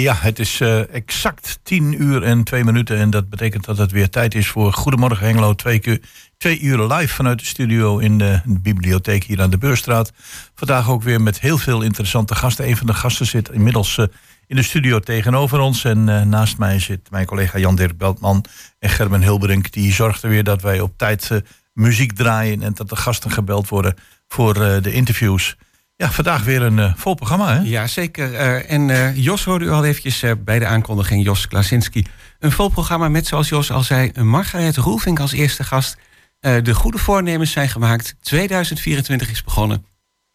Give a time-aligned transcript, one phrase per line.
[0.00, 2.98] Ja, het is uh, exact 10 uur en 2 minuten.
[2.98, 5.54] En dat betekent dat het weer tijd is voor Goedemorgen Hengelo.
[5.54, 6.00] Twee, keer,
[6.36, 10.12] twee uur live vanuit de studio in de, bibliotheek hier aan de Beurstraat.
[10.54, 12.68] Vandaag ook weer met heel veel interessante gasten.
[12.68, 14.06] Een van de gasten zit inmiddels uh,
[14.46, 15.84] in de studio tegenover ons.
[15.84, 18.44] En uh, naast mij zit mijn collega Jan-Dirk Beltman
[18.78, 19.72] en Gerben Hilberink.
[19.72, 23.94] Die zorgden weer dat wij op tijd muziek draaien en dat de gasten gebeld worden
[24.28, 25.56] voor de interviews.
[26.02, 27.60] Ja, vandaag weer een uh, vol programma, hè?
[27.60, 28.30] Ja, zeker.
[28.32, 32.06] Uh, en uh, Jos hoorde u al eventjes bij de aankondiging, Jos Klasinski.
[32.38, 35.96] Een vol programma met, zoals Jos al zei, Margaret Roelvink als eerste gast.
[36.40, 38.16] de goede voornemens zijn gemaakt.
[38.20, 39.84] 2024 is begonnen.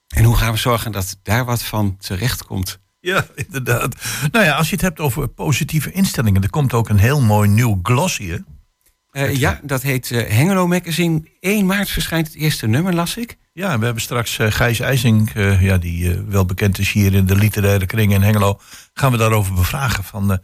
[0.07, 2.79] En hoe gaan we zorgen dat daar wat van terecht komt?
[2.99, 3.95] Ja, inderdaad.
[4.31, 6.43] Nou ja, als je het hebt over positieve instellingen...
[6.43, 9.25] er komt ook een heel mooi nieuw glossy, hè?
[9.25, 11.23] ja, dat heet Hengelo Magazine.
[11.39, 13.37] 1 maart verschijnt het eerste nummer, las ik.
[13.57, 17.13] Ja, we hebben straks uh, Gijs IJsing, uh, ja, die uh, wel bekend is hier
[17.13, 18.59] in de literaire kring in Hengelo.
[18.93, 20.39] Gaan we daarover bevragen van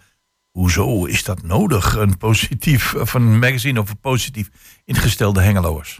[0.51, 1.95] hoezo is dat nodig?
[1.95, 4.49] Een positief, of een magazine over positief
[4.85, 5.99] ingestelde Hengeloers.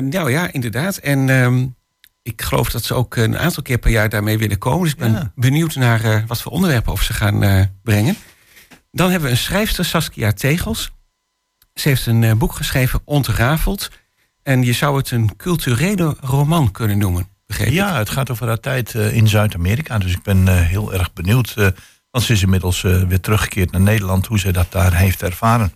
[0.00, 0.96] nou ja, inderdaad.
[0.96, 1.74] En um,
[2.22, 4.82] ik geloof dat ze ook een aantal keer per jaar daarmee willen komen.
[4.82, 5.32] Dus ik ben ja.
[5.34, 8.16] benieuwd naar wat voor onderwerpen of ze gaan brengen.
[8.90, 10.90] Dan hebben we een schrijfster, Saskia Tegels.
[11.74, 13.90] Ze heeft een boek geschreven, Ontrafeld
[14.44, 17.28] en je zou het een culturele roman kunnen noemen.
[17.46, 19.98] Begreep ja, het gaat over haar tijd uh, in Zuid-Amerika.
[19.98, 21.54] Dus ik ben uh, heel erg benieuwd.
[21.58, 21.68] Uh,
[22.10, 24.26] want ze is inmiddels weer teruggekeerd naar Nederland.
[24.26, 25.72] Hoe ze dat daar heeft ervaren.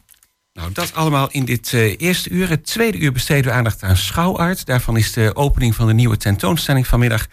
[0.52, 2.48] Nou, dat allemaal in dit eerste uur.
[2.48, 4.66] Het tweede uur besteden we aandacht aan schouwart.
[4.66, 7.26] Daarvan is de opening van de nieuwe tentoonstelling vanmiddag.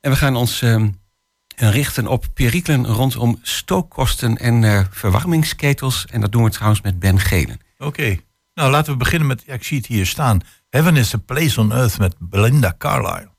[0.00, 0.88] En we gaan ons ehm,
[1.56, 6.06] richten op perikelen rondom stookkosten en verwarmingsketels.
[6.06, 7.60] En dat doen we trouwens met Ben Gelen.
[7.78, 8.18] Oké.
[8.54, 10.40] Nou, laten we beginnen met, ik zie het hier staan.
[10.68, 13.31] Heaven is a Place on Earth met Belinda Carlisle.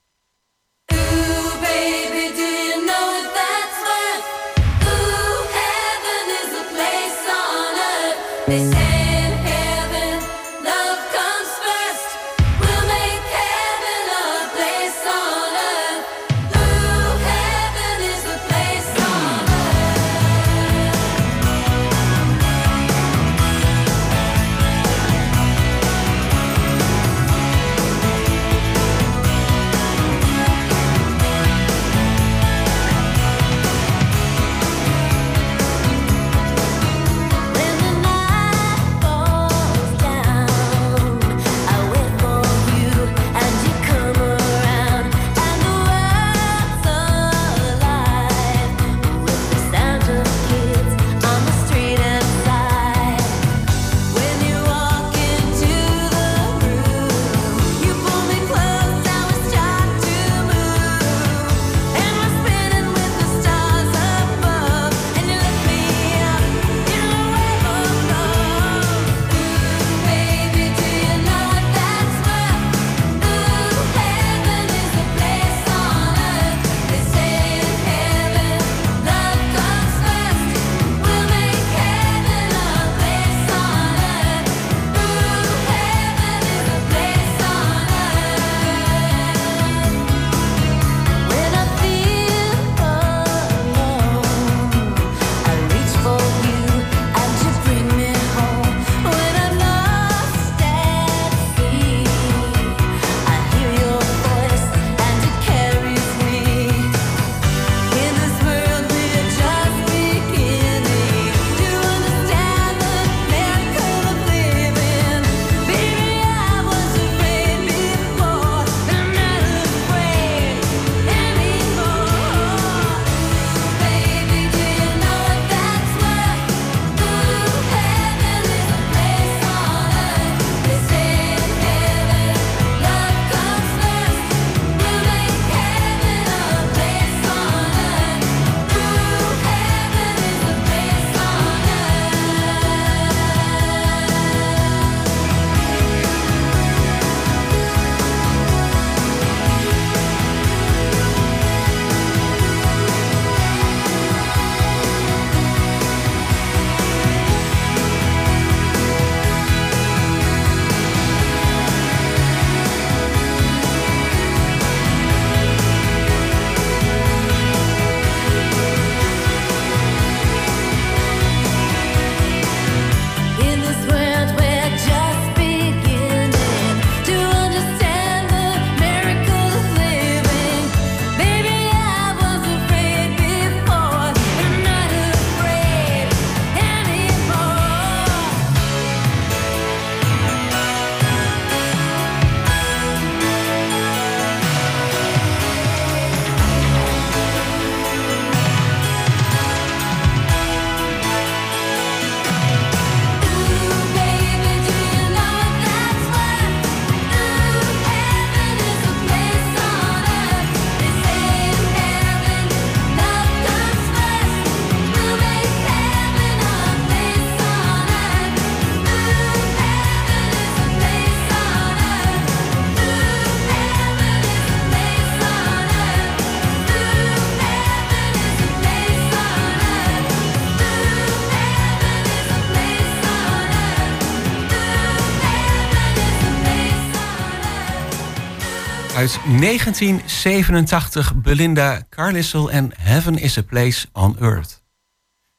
[239.04, 244.64] Uit 1987 Belinda Carlisle en Heaven is a Place on Earth.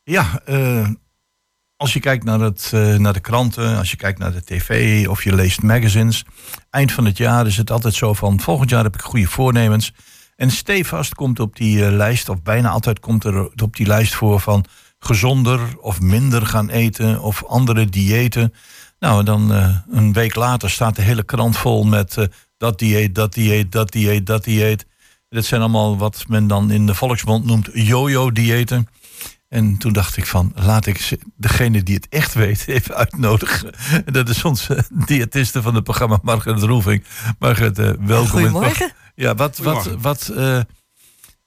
[0.03, 0.89] Ja, uh,
[1.77, 5.07] als je kijkt naar, het, uh, naar de kranten, als je kijkt naar de tv
[5.09, 6.25] of je leest magazines.
[6.71, 9.93] Eind van het jaar is het altijd zo van volgend jaar heb ik goede voornemens.
[10.37, 14.15] En stevast komt op die uh, lijst, of bijna altijd komt er op die lijst
[14.15, 14.65] voor van
[14.99, 18.55] gezonder of minder gaan eten of andere diëten.
[18.99, 19.51] Nou, dan
[19.91, 22.17] een week later staat de hele krant vol met
[22.65, 24.87] dat dieet, dat dieet, dat dieet, dat dieet.
[25.29, 28.89] Dat zijn allemaal wat men dan in de volksmond noemt yo-yo-diëten.
[29.49, 33.73] En toen dacht ik van, laat ik degene die het echt weet even uitnodigen.
[34.05, 37.05] Dat is onze diëtiste van het programma, Margaret Roeving.
[37.39, 38.29] Margaret, uh, welkom.
[38.29, 38.93] Goedemorgen.
[39.15, 40.61] Ja, wat, wat, wat, uh,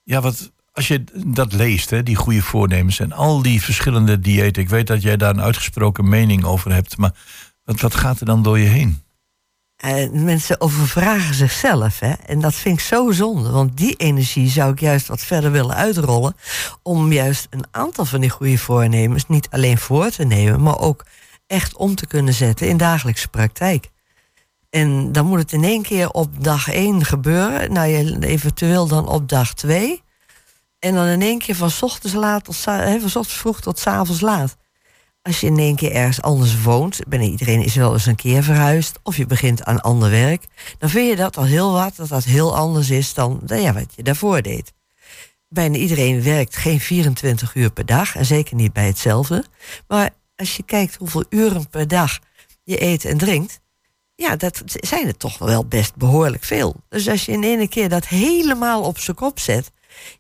[0.04, 4.62] ja, wat, als je dat leest, hè, die goede voornemens en al die verschillende diëten.
[4.62, 7.14] Ik weet dat jij daar een uitgesproken mening over hebt, maar
[7.64, 9.06] wat, wat gaat er dan door je heen?
[9.86, 12.00] Uh, mensen overvragen zichzelf.
[12.00, 12.12] Hè?
[12.12, 13.50] En dat vind ik zo zonde.
[13.50, 16.36] Want die energie zou ik juist wat verder willen uitrollen.
[16.84, 21.06] Om juist een aantal van die goede voornemens niet alleen voor te nemen, maar ook
[21.48, 23.90] echt om te kunnen zetten in dagelijkse praktijk.
[24.70, 27.74] En dan moet het in één keer op dag één gebeuren.
[27.74, 30.04] Nou, eventueel dan op dag twee.
[30.80, 34.58] En dan in één keer van ochtends, laat tot, van ochtends vroeg tot avonds laat
[35.28, 38.44] als je in één keer ergens anders woont, ben iedereen is wel eens een keer
[38.44, 40.46] verhuisd, of je begint aan ander werk,
[40.78, 43.94] dan vind je dat al heel wat, dat dat heel anders is dan ja, wat
[43.96, 44.74] je daarvoor deed.
[45.50, 49.46] Bijna iedereen werkt geen 24 uur per dag, en zeker niet bij hetzelfde.
[49.88, 52.20] Maar als je kijkt hoeveel uren per dag
[52.64, 53.60] je eet en drinkt,
[54.16, 56.76] ja, dat zijn er toch wel best behoorlijk veel.
[56.90, 59.72] Dus als je in één keer dat helemaal op zijn kop zet,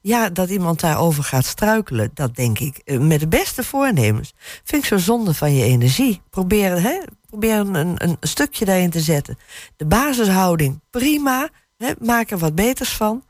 [0.01, 4.33] ja, dat iemand daarover gaat struikelen, dat denk ik eh, met de beste voornemens.
[4.63, 6.21] Vind ik zo zonde van je energie.
[6.29, 9.38] Probeer, hè, probeer een, een stukje daarin te zetten.
[9.75, 11.50] De basishouding, prima.
[11.77, 13.24] Hè, maak er wat beters van.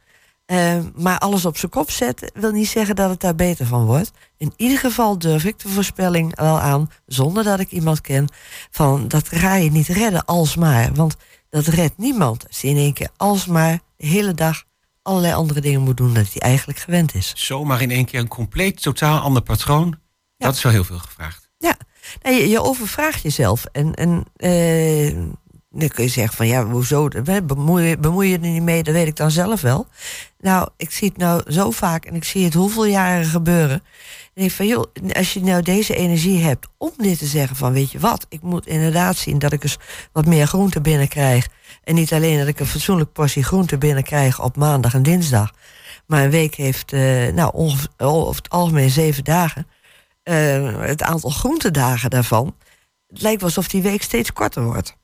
[0.47, 3.85] Uh, maar alles op zijn kop zetten wil niet zeggen dat het daar beter van
[3.85, 4.11] wordt.
[4.37, 8.27] In ieder geval durf ik de voorspelling wel aan, zonder dat ik iemand ken,
[8.71, 10.93] van dat ga je niet redden alsmaar.
[10.93, 11.15] Want
[11.49, 14.63] dat redt niemand als je in één keer alsmaar de hele dag
[15.07, 17.33] allerlei andere dingen moet doen dan hij eigenlijk gewend is.
[17.35, 19.99] Zomaar in één keer een compleet, totaal ander patroon.
[20.37, 21.49] Dat is wel heel veel gevraagd.
[21.57, 21.77] Ja,
[22.21, 23.65] nee, je, je overvraagt jezelf.
[23.71, 25.29] En, en uh,
[25.69, 27.07] dan kun je zeggen van ja, hoezo?
[27.43, 29.87] Bemoei, bemoei je er niet mee, dat weet ik dan zelf wel.
[30.39, 33.83] Nou, ik zie het nou zo vaak en ik zie het hoeveel jaren gebeuren.
[34.33, 37.73] En ik van joh, als je nou deze energie hebt om dit te zeggen van
[37.73, 39.77] weet je wat, ik moet inderdaad zien dat ik eens
[40.11, 41.47] wat meer groente binnenkrijg.
[41.87, 45.53] En niet alleen dat ik een fatsoenlijk portie groente binnenkrijg op maandag en dinsdag.
[46.05, 49.67] Maar een week heeft, uh, nou, over het algemeen zeven dagen.
[50.23, 52.55] Uh, het aantal groentedagen daarvan.
[53.07, 54.95] Het lijkt wel alsof die week steeds korter wordt.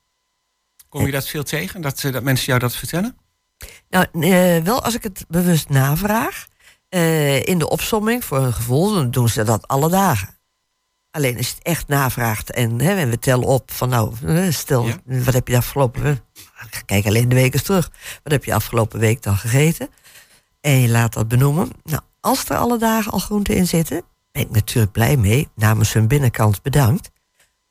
[0.89, 3.17] Kom je dat veel tegen, dat, dat mensen jou dat vertellen?
[3.89, 6.47] Nou, uh, wel als ik het bewust navraag.
[7.43, 10.37] in de opsomming, voor een gevoel, dan doen ze dat alle dagen.
[11.13, 14.13] Alleen als je het echt navraagt en, hè, en we tellen op van nou,
[14.51, 16.21] stel, wat heb je afgelopen
[16.85, 17.91] Kijk alleen de week eens terug.
[18.23, 19.89] Wat heb je afgelopen week dan gegeten?
[20.61, 21.69] En je laat dat benoemen.
[21.83, 24.01] Nou, als er alle dagen al groenten in zitten,
[24.31, 25.47] ben ik natuurlijk blij mee.
[25.55, 27.11] Namens hun binnenkant bedankt.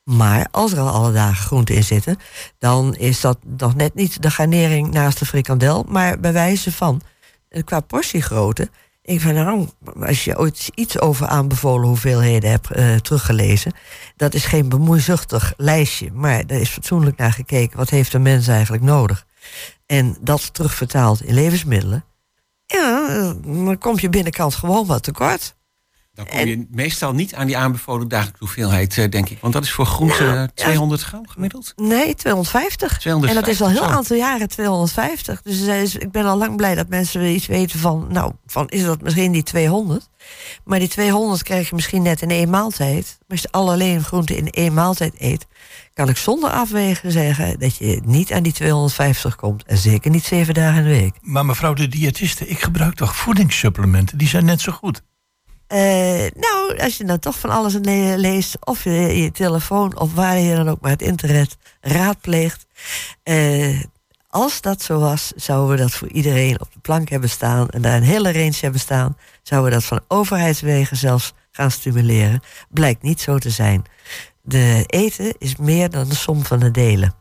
[0.04, 2.16] Maar als er al alle dagen groenten in zitten,
[2.58, 7.00] dan is dat nog net niet de garnering naast de frikandel, maar bij wijze van
[7.48, 8.70] eh, qua portiegrootte
[9.02, 9.68] ik van nou,
[10.00, 13.72] als je ooit iets over aanbevolen hoeveelheden hebt uh, teruggelezen,
[14.16, 17.76] dat is geen bemoeizuchtig lijstje, maar daar is fatsoenlijk naar gekeken.
[17.76, 19.26] Wat heeft een mens eigenlijk nodig?
[19.86, 22.04] En dat terugvertaald in levensmiddelen.
[22.66, 25.54] Ja, dan kom je binnenkant gewoon wat tekort.
[26.14, 29.38] Dan kom je meestal niet aan die aanbevolen dagelijkse hoeveelheid, eh, denk ik.
[29.40, 31.72] Want dat is voor groente 200 nou, gram gemiddeld?
[31.76, 33.04] Nee, 250.
[33.04, 35.42] En dat is al een heel aantal jaren 250.
[35.42, 38.06] Dus ik ben al lang blij dat mensen iets weten van...
[38.10, 40.08] nou, van is dat misschien die 200?
[40.64, 43.18] Maar die 200 krijg je misschien net in één maaltijd.
[43.18, 45.46] Maar als je alleen groente in één maaltijd eet...
[45.94, 49.64] kan ik zonder afwegen zeggen dat je niet aan die 250 komt.
[49.64, 51.14] En zeker niet zeven dagen in de week.
[51.20, 54.18] Maar mevrouw de diëtiste, ik gebruik toch voedingssupplementen?
[54.18, 55.02] Die zijn net zo goed.
[55.72, 55.78] Uh,
[56.34, 57.74] nou, als je nou toch van alles
[58.16, 62.66] leest, of je, je telefoon, of waar je dan ook maar het internet raadpleegt.
[63.24, 63.82] Uh,
[64.28, 67.82] als dat zo was, zouden we dat voor iedereen op de plank hebben staan en
[67.82, 69.16] daar een hele range hebben staan.
[69.42, 72.42] Zouden we dat van overheidswegen zelfs gaan stimuleren.
[72.70, 73.84] Blijkt niet zo te zijn.
[74.42, 77.14] De eten is meer dan de som van de delen.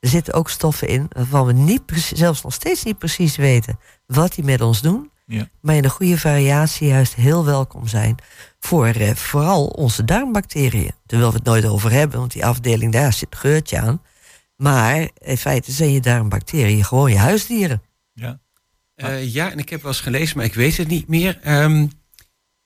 [0.00, 1.82] Er zitten ook stoffen in waarvan we niet,
[2.14, 5.10] zelfs nog steeds niet precies weten wat die met ons doen.
[5.26, 5.48] Ja.
[5.60, 8.16] Maar in een goede variatie juist heel welkom zijn
[8.58, 10.94] voor eh, vooral onze darmbacteriën.
[11.06, 14.02] Terwijl we het nooit over hebben, want die afdeling daar zit een geurtje aan.
[14.56, 17.82] Maar in feite zijn je darmbacteriën gewoon je huisdieren.
[18.12, 18.40] Ja.
[18.96, 21.40] Uh, ja, en ik heb wel eens gelezen, maar ik weet het niet meer.
[21.62, 21.90] Um,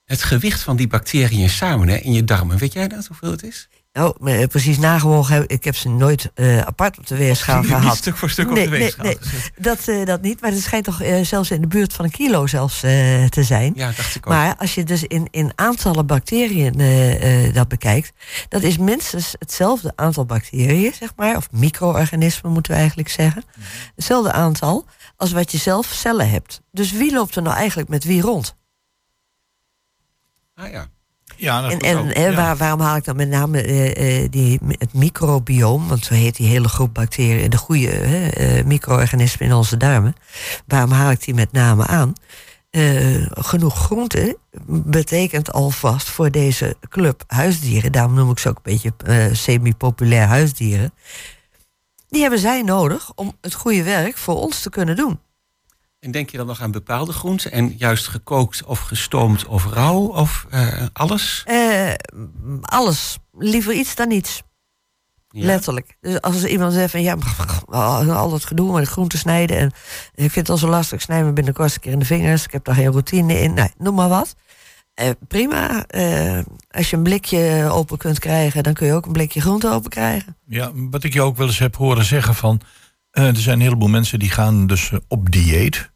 [0.05, 2.57] het gewicht van die bacteriën samen hè, in je darmen.
[2.57, 3.69] Weet jij dat, hoeveel het is?
[3.93, 7.95] Nou, eh, precies nagewogen heb ik heb ze nooit uh, apart op de weegschaal gehad.
[7.95, 9.05] stuk voor stuk nee, op de weegschaal.
[9.05, 11.93] Nee, nee, dat, uh, dat niet, maar het schijnt toch uh, zelfs in de buurt
[11.93, 13.73] van een kilo zelfs te zijn.
[13.75, 14.33] Ja, dacht ik ook.
[14.33, 16.73] Maar als je dus in, in aantallen bacteriën
[17.53, 18.11] dat bekijkt,
[18.49, 23.43] dat is minstens hetzelfde aantal bacteriën, zeg maar, of micro-organismen moeten we eigenlijk zeggen.
[23.47, 23.65] Mhm.
[23.95, 26.61] Hetzelfde aantal als wat je zelf cellen hebt.
[26.71, 28.55] Dus wie loopt er nou eigenlijk met wie rond?
[30.55, 30.87] Ah ja.
[31.41, 36.05] Ja, en en waar, waarom haal ik dan met name uh, die, het microbioom, want
[36.05, 37.91] zo heet die hele groep bacteriën, de goede
[38.37, 40.15] uh, micro-organismen in onze darmen.
[40.67, 42.13] Waarom haal ik die met name aan?
[43.29, 48.93] genoeg groente betekent alvast voor deze club huisdieren, daarom noem ik ze ook een beetje
[49.35, 50.93] semi-populair huisdieren.
[52.09, 55.19] Die hebben zij nodig om het goede werk voor ons te kunnen doen.
[56.01, 57.51] En denk je dan nog aan bepaalde groenten?
[57.51, 61.45] En juist gekookt of gestoomd of rauw of uh, alles?
[61.47, 61.93] Uh,
[62.61, 63.17] alles.
[63.37, 64.41] Liever iets dan niets.
[65.29, 65.97] Letterlijk.
[65.99, 67.17] Dus als iemand zegt van ja,
[68.13, 69.57] al dat gedoe met groenten snijden.
[69.57, 69.71] En
[70.13, 70.97] ik vind het al zo lastig.
[70.97, 72.43] Ik snij me binnenkort een keer in de vingers.
[72.43, 73.53] Ik heb daar geen routine in.
[73.53, 74.35] Nee, noem maar wat.
[75.01, 75.85] Uh, prima.
[76.69, 79.89] als je een blikje open kunt krijgen, dan kun je ook een blikje groente open
[79.89, 80.37] krijgen.
[80.45, 82.61] Ja, wat ik je ook wel eens heb horen zeggen van.
[83.11, 85.90] er zijn een heleboel mensen die gaan dus op dieet.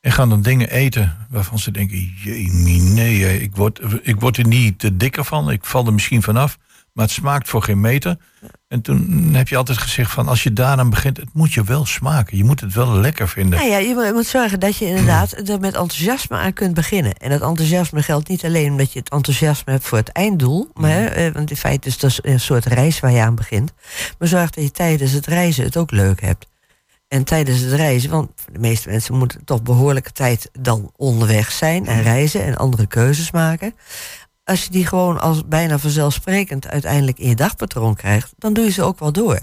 [0.00, 4.46] En gaan dan dingen eten waarvan ze denken: jee, nee, ik word, ik word er
[4.46, 5.50] niet te dikker van.
[5.50, 6.58] Ik val er misschien vanaf.
[6.92, 8.16] Maar het smaakt voor geen meter.
[8.68, 11.86] En toen heb je altijd gezegd: van als je daaraan begint, het moet je wel
[11.86, 12.36] smaken.
[12.36, 13.58] Je moet het wel lekker vinden.
[13.58, 17.14] Ja, ja je moet zorgen dat je inderdaad er met enthousiasme aan kunt beginnen.
[17.14, 20.70] En dat enthousiasme geldt niet alleen omdat je het enthousiasme hebt voor het einddoel.
[20.74, 23.72] Maar, eh, want in feite is dat een soort reis waar je aan begint.
[24.18, 26.49] Maar zorg dat je tijdens het reizen het ook leuk hebt.
[27.12, 31.86] En tijdens het reizen, want de meeste mensen moeten toch behoorlijke tijd dan onderweg zijn
[31.86, 33.74] en reizen en andere keuzes maken.
[34.44, 38.70] Als je die gewoon als bijna vanzelfsprekend uiteindelijk in je dagpatroon krijgt, dan doe je
[38.70, 39.40] ze ook wel door.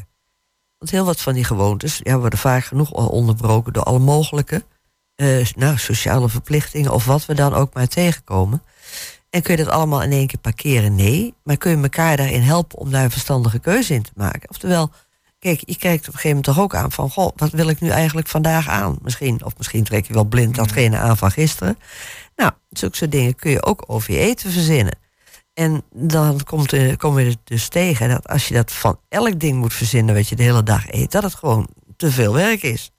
[0.78, 4.64] Want heel wat van die gewoontes ja, worden vaak genoeg onderbroken door alle mogelijke
[5.16, 8.64] uh, nou, sociale verplichtingen of wat we dan ook maar tegenkomen.
[9.30, 10.96] En kun je dat allemaal in één keer parkeren?
[10.96, 11.34] Nee.
[11.44, 14.50] Maar kun je elkaar daarin helpen om daar een verstandige keuze in te maken?
[14.50, 14.92] Oftewel,
[15.40, 17.10] Kijk, je kijkt op een gegeven moment toch ook aan van...
[17.10, 18.98] goh, wat wil ik nu eigenlijk vandaag aan?
[19.02, 20.54] Misschien, of misschien trek je wel blind mm.
[20.54, 21.78] datgene aan van gisteren.
[22.36, 24.98] Nou, zulke soort dingen kun je ook over je eten verzinnen.
[25.54, 29.40] En dan komt, uh, kom je er dus tegen dat als je dat van elk
[29.40, 30.16] ding moet verzinnen...
[30.16, 32.92] wat je de hele dag eet, dat het gewoon te veel werk is.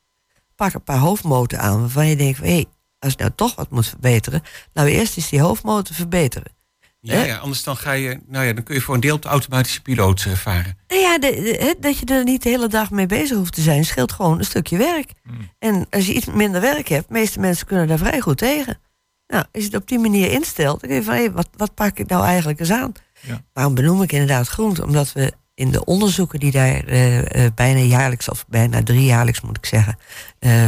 [0.54, 2.38] Pak een paar hoofdmoten aan waarvan je denkt...
[2.38, 2.66] hé, hey,
[2.98, 4.42] als je nou toch wat moet verbeteren...
[4.72, 6.57] nou eerst eens die hoofdmoten verbeteren.
[7.00, 9.22] Ja, ja, anders dan ga je, nou ja, dan kun je voor een deel op
[9.22, 10.78] de automatische piloot uh, varen.
[10.88, 13.84] Nou ja, de, dat je er niet de hele dag mee bezig hoeft te zijn,
[13.84, 15.12] scheelt gewoon een stukje werk.
[15.22, 15.50] Hmm.
[15.58, 18.78] En als je iets minder werk hebt, de meeste mensen kunnen daar vrij goed tegen.
[19.26, 21.74] Nou, als je het op die manier instelt, dan kun je van, hé, wat, wat
[21.74, 22.92] pak ik nou eigenlijk eens aan?
[23.20, 23.42] Ja.
[23.52, 24.84] Waarom benoem ik inderdaad groente?
[24.84, 27.24] Omdat we in de onderzoeken die daar uh, uh,
[27.54, 29.98] bijna jaarlijks, of bijna driejaarlijks moet ik zeggen,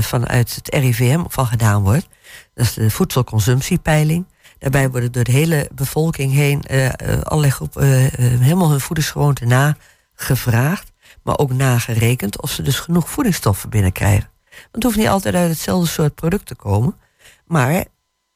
[0.03, 2.09] vanuit het RIVM van gedaan wordt.
[2.55, 4.27] Dat is de voedselconsumptiepeiling.
[4.61, 6.88] Daarbij worden door de hele bevolking heen uh,
[7.23, 10.93] allerlei groepen uh, helemaal hun voedingsgewoonten nagevraagd.
[11.23, 14.29] Maar ook nagerekend of ze dus genoeg voedingsstoffen binnenkrijgen.
[14.50, 16.97] Want het hoeft niet altijd uit hetzelfde soort product te komen.
[17.45, 17.85] Maar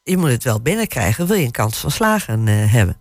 [0.03, 2.97] je moet het wel binnenkrijgen, wil je een kans van slagen hebben.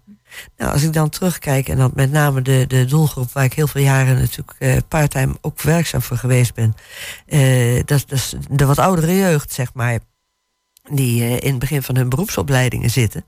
[0.57, 3.67] Nou, als ik dan terugkijk en dan met name de, de doelgroep waar ik heel
[3.67, 6.75] veel jaren natuurlijk uh, parttime ook werkzaam voor geweest ben.
[7.85, 9.99] Dat, dat is de wat oudere jeugd, zeg maar
[10.91, 13.25] die uh, in het begin van hun beroepsopleidingen zitten.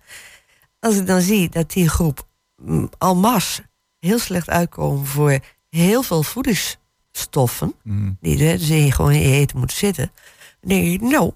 [0.79, 3.61] Als ik dan zie dat die groep mm, al mas
[3.99, 5.39] heel slecht uitkomen voor
[5.71, 8.17] heel veel voedingsstoffen, mm.
[8.21, 10.13] die dus in, gewoon in je eten moeten zitten,
[10.61, 11.33] dan denk ik, nou,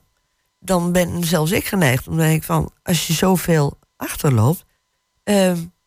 [0.58, 4.64] dan ben zelfs ik geneigd om te denken van, als je zoveel achterloopt,
[5.24, 5.34] uh,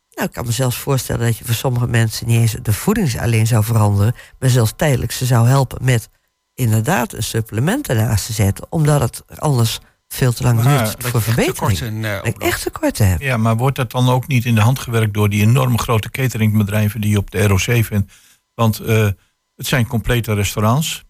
[0.09, 3.21] nou, ik kan me zelfs voorstellen dat je voor sommige mensen niet eens de voeding
[3.21, 6.09] alleen zou veranderen, maar zelfs tijdelijk ze zou helpen met
[6.53, 9.79] inderdaad een supplement ernaast te zetten, omdat het anders
[10.13, 12.05] veel te lang duurt voor verbetering.
[12.05, 13.21] Uh, ik echt tekorten heb.
[13.21, 16.09] Ja, maar wordt dat dan ook niet in de hand gewerkt door die enorme grote
[16.09, 18.13] cateringbedrijven die je op de ROC vindt?
[18.53, 19.07] Want uh,
[19.55, 21.03] het zijn complete restaurants.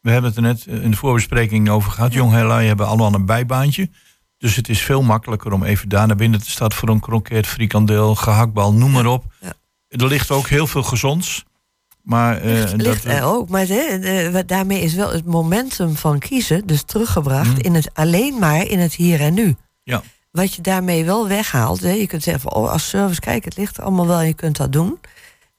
[0.00, 2.12] We hebben het er net in de voorbespreking over gehad.
[2.12, 2.18] Ja.
[2.18, 3.90] Jong hebben allemaal een bijbaantje.
[4.38, 7.46] Dus het is veel makkelijker om even daar naar binnen te staan voor een kroket,
[7.46, 9.24] frikandel, gehaktbal, noem maar op.
[9.40, 9.52] Ja.
[9.88, 11.44] Er ligt ook heel veel gezonds.
[12.08, 13.48] Maar, uh, ligt, dat, er ook.
[13.48, 17.60] Maar de, daarmee is wel het momentum van kiezen dus teruggebracht mhm.
[17.60, 19.56] in het alleen maar in het hier en nu.
[19.82, 20.02] Ja.
[20.30, 21.80] Wat je daarmee wel weghaalt.
[21.80, 24.34] Hè, je kunt zeggen van oh, als service, kijk, het ligt er allemaal wel, je
[24.34, 24.98] kunt dat doen.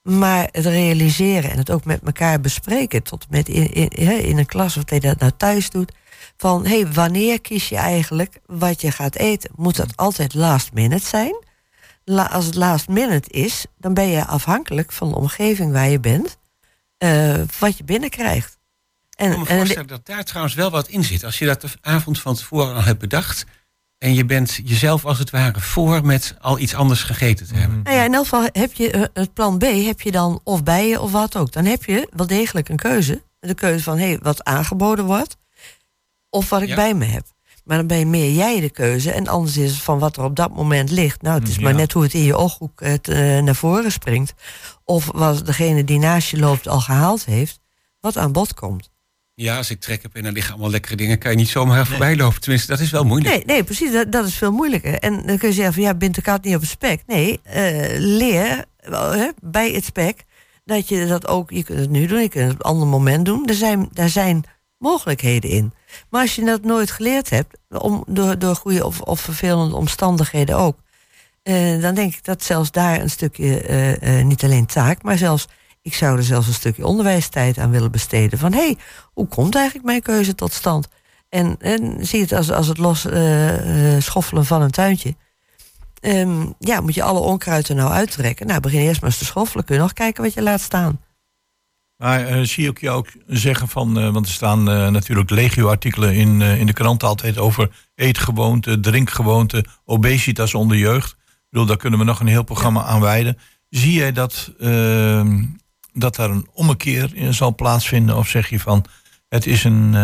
[0.01, 4.45] Maar het realiseren en het ook met elkaar bespreken, tot met in, in, in een
[4.45, 5.91] klas of dat je dat nou thuis doet.
[6.37, 9.49] Van hé, hey, wanneer kies je eigenlijk wat je gaat eten?
[9.55, 11.47] Moet dat altijd last minute zijn?
[12.05, 16.38] als het last minute is, dan ben je afhankelijk van de omgeving waar je bent,
[17.03, 18.57] uh, wat je binnenkrijgt.
[19.15, 21.23] En, ik kan me voorstellen dat daar trouwens wel wat in zit.
[21.23, 23.45] Als je dat de avond van tevoren al hebt bedacht,
[23.97, 27.81] en je bent jezelf als het ware voor met al iets anders gegeten te hebben.
[27.83, 30.63] Nou ja, in elk geval heb je eh, het plan B, heb je dan of
[30.63, 31.51] bij je of wat ook.
[31.51, 33.23] Dan heb je wel degelijk een keuze.
[33.39, 35.37] De keuze van hé, hey, wat aangeboden wordt.
[36.29, 37.25] Of wat ik bij me heb.
[37.69, 39.11] Maar dan ben je meer jij de keuze.
[39.11, 41.21] En anders is het van wat er op dat moment ligt.
[41.21, 44.33] Nou, het is maar net hoe het in je ooghoek het, uh, naar voren springt.
[44.83, 47.59] Of wat degene die naast je loopt al gehaald heeft.
[47.99, 48.89] Wat aan bod komt.
[49.33, 51.75] Ja, als ik trek heb en er liggen allemaal lekkere dingen, kan je niet zomaar
[51.75, 51.85] nee.
[51.85, 52.41] voorbij lopen.
[52.41, 53.35] Tenminste, dat is wel moeilijk.
[53.35, 53.91] Nee, nee precies.
[53.91, 54.93] Dat, dat is veel moeilijker.
[54.93, 57.01] En dan kun je zeggen van ja, bindt de kat niet op het spek.
[57.07, 57.53] Nee, uh,
[57.97, 60.25] leer uh, bij het spek
[60.65, 62.87] dat je dat ook, je kunt het nu doen, je kunt het op een ander
[62.87, 63.47] moment doen.
[63.47, 64.43] Er zijn, daar zijn
[64.77, 65.73] mogelijkheden in.
[66.09, 70.57] Maar als je dat nooit geleerd hebt, om, door, door goede of, of vervelende omstandigheden
[70.57, 70.77] ook,
[71.43, 75.47] uh, dan denk ik dat zelfs daar een stukje, niet alleen taak, maar zelfs
[75.81, 78.39] ik zou er zelfs een stukje onderwijstijd aan willen besteden.
[78.39, 78.77] Van hé, hey,
[79.13, 80.87] hoe komt eigenlijk mijn keuze tot stand?
[81.29, 83.07] En, en zie het als, als het los
[83.99, 85.15] schoffelen van een tuintje.
[86.01, 88.47] Um, ja, moet je alle onkruid er nou uittrekken?
[88.47, 89.65] Nou, begin eerst maar eens te schoffelen.
[89.65, 90.99] Kun je nog kijken wat je laat staan.
[91.99, 96.15] Maar uh, zie ik je ook zeggen van, uh, want er staan uh, natuurlijk legio-artikelen
[96.15, 101.11] in, in de krant altijd over eetgewoonten, drinkgewoonten, obesitas onder jeugd.
[101.11, 103.37] Ik bedoel, daar kunnen we nog een heel programma aan wijden.
[103.69, 105.45] Zie jij dat ehm,
[105.93, 108.17] dat daar een ommekeer in zal plaatsvinden?
[108.17, 108.85] Of zeg je van
[109.29, 109.95] het is een,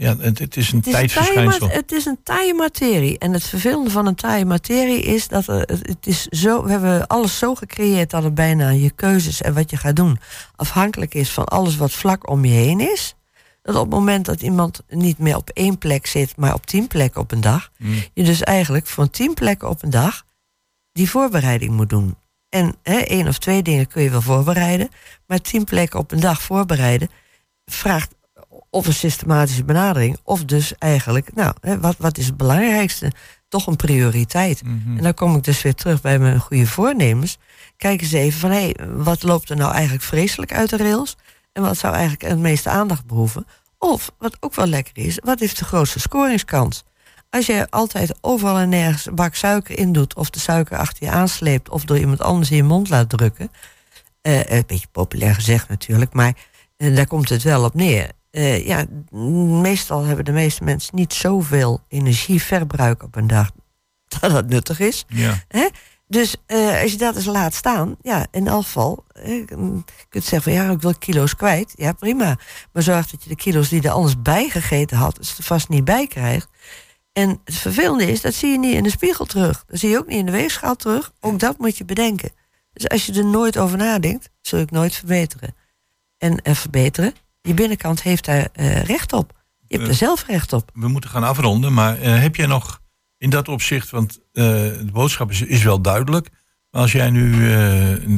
[0.00, 1.66] ja, het, het, is een het is tijdsverschijnsel?
[1.66, 3.18] Een het is een taaie materie.
[3.18, 7.06] En het vervelende van een taaie materie is dat er, het is zo, we hebben
[7.06, 10.18] alles zo gecreëerd dat het bijna je keuzes en wat je gaat doen
[10.56, 13.14] afhankelijk is van alles wat vlak om je heen is.
[13.62, 16.86] Dat op het moment dat iemand niet meer op één plek zit, maar op tien
[16.86, 17.94] plekken op een dag, mm.
[18.14, 20.24] je dus eigenlijk van tien plekken op een dag
[20.92, 22.16] die voorbereiding moet doen.
[22.48, 24.88] En hè, één of twee dingen kun je wel voorbereiden.
[25.26, 27.10] Maar tien plekken op een dag voorbereiden
[27.64, 28.14] vraagt
[28.70, 30.18] of een systematische benadering.
[30.22, 33.12] Of dus eigenlijk, nou, hè, wat, wat is het belangrijkste?
[33.48, 34.62] Toch een prioriteit.
[34.62, 34.96] Mhm.
[34.96, 37.38] En dan kom ik dus weer terug bij mijn goede voornemens.
[37.76, 41.16] Kijk eens even van, hé, hey, wat loopt er nou eigenlijk vreselijk uit de rails?
[41.52, 43.46] En wat zou eigenlijk het meeste aandacht behoeven?
[43.78, 46.84] Of, wat ook wel lekker is, wat heeft de grootste scoringskans?
[47.30, 51.04] Als je altijd overal en nergens een bak suiker in doet, of de suiker achter
[51.04, 53.50] je aansleept, of door iemand anders in je mond laat drukken.
[54.22, 56.32] Uh, een beetje populair gezegd natuurlijk, maar
[56.76, 58.10] uh, daar komt het wel op neer.
[58.32, 58.84] Uh, ja,
[59.60, 63.50] meestal hebben de meeste mensen niet zoveel energieverbruik op een dag
[64.20, 65.04] dat dat nuttig is.
[65.08, 65.42] Ja.
[65.48, 65.68] Hè?
[66.06, 66.36] Dus
[66.82, 69.44] als je dat eens laat staan, ja, in elk geval, je
[70.08, 71.72] kunt zeggen van ja, ik wil kilo's kwijt.
[71.76, 72.38] Ja, prima.
[72.72, 75.84] Maar zorg dat je de kilo's die er anders bij gegeten had, er vast niet
[75.84, 76.48] bij krijgt.
[77.12, 79.64] En het vervelende is, dat zie je niet in de spiegel terug.
[79.66, 81.12] Dat zie je ook niet in de weegschaal terug.
[81.20, 82.30] Ook dat moet je bedenken.
[82.72, 85.54] Dus als je er nooit over nadenkt, zul je het nooit verbeteren.
[86.18, 89.38] En uh, verbeteren, je binnenkant heeft daar uh, recht op.
[89.66, 90.70] Je hebt er zelf recht op.
[90.74, 92.80] We moeten gaan afronden, maar uh, heb jij nog
[93.18, 96.28] in dat opzicht, want de boodschap is, is, wel duidelijk.
[96.70, 97.48] Maar als jij nu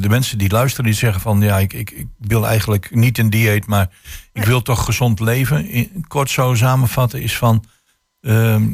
[0.00, 3.30] de mensen die luisteren, die zeggen van ja, ik, ik, ik wil eigenlijk niet een
[3.30, 3.90] dieet, maar
[4.32, 5.66] ik wil toch gezond leven.
[5.66, 7.64] In, kort zo samenvatten is van.
[8.20, 8.70] Ehm,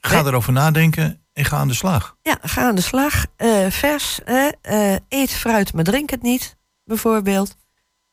[0.00, 2.16] Ga erover nadenken en ga aan de slag.
[2.22, 3.26] Ja, ga aan de slag.
[3.38, 4.20] Uh, vers.
[4.26, 7.56] Uh, eet fruit, maar drink het niet, bijvoorbeeld.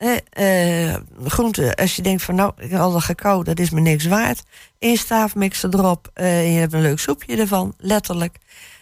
[0.06, 3.80] Uh, groente, als je denkt van nou, ik heb al dat gekauw, dat is me
[3.80, 4.44] niks waard.
[4.80, 8.38] Eén staafmixer erop, je hebt een leuk soepje ervan, letterlijk.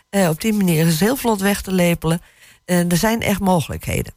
[0.09, 2.21] op die manier is het heel vlot weg te lepelen.
[2.65, 4.13] er zijn echt mogelijkheden.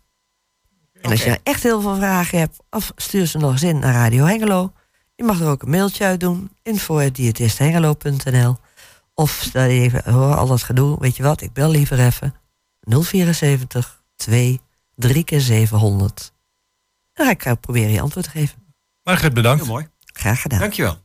[1.01, 3.95] En als je echt heel veel vragen hebt, of stuur ze nog eens in naar
[3.95, 4.73] Radio Hengelo.
[5.15, 8.57] Je mag er ook een mailtje uit doen, info.diëtisthengelo.nl
[9.15, 12.35] of stel je even, hoor, al dat gedoe, weet je wat, ik bel liever even.
[12.81, 14.61] 074 2
[14.95, 16.33] 3 keer 700.
[17.17, 18.75] Dan ga ik uh, proberen je antwoord te geven.
[19.03, 19.63] Margret, bedankt.
[19.63, 19.89] Heel mooi.
[20.13, 20.59] Graag gedaan.
[20.59, 20.99] Dankjewel.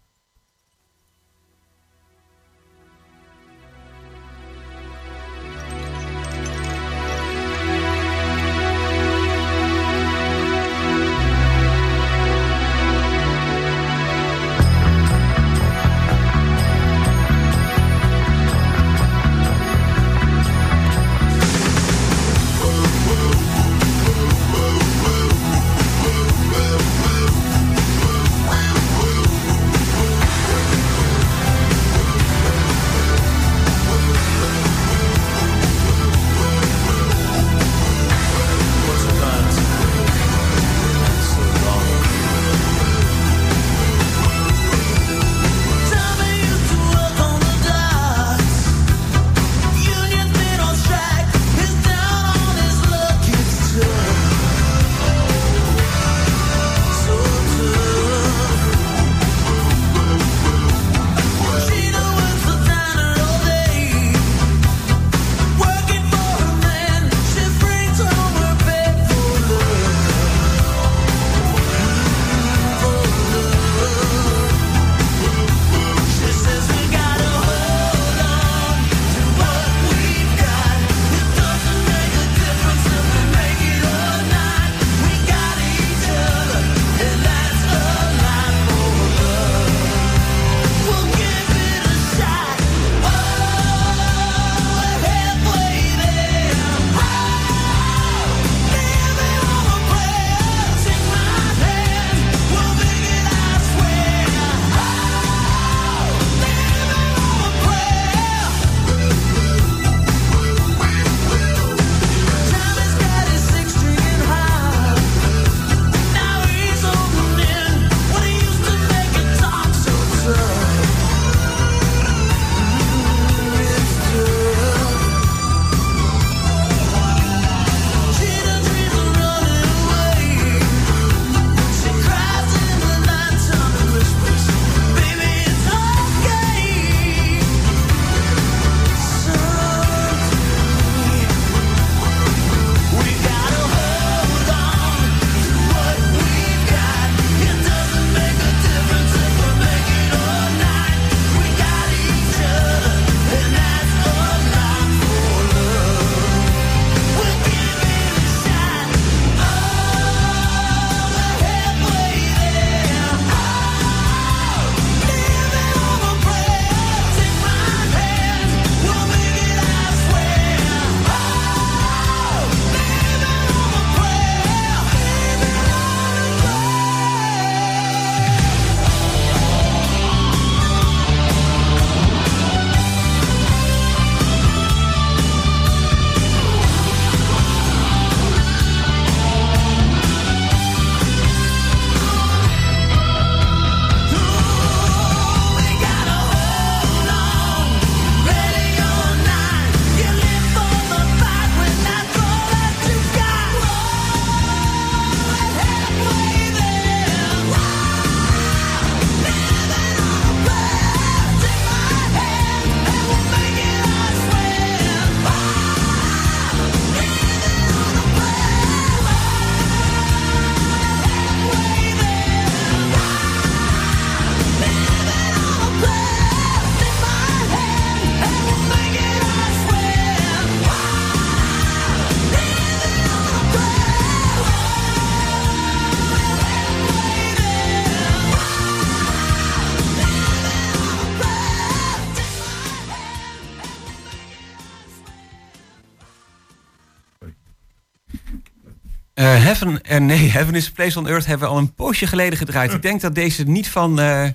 [249.61, 252.37] Heaven, uh, nee, Heaven is a Place on Earth hebben we al een poosje geleden
[252.37, 252.73] gedraaid.
[252.73, 253.99] Ik denk dat deze niet van...
[253.99, 254.29] Uh,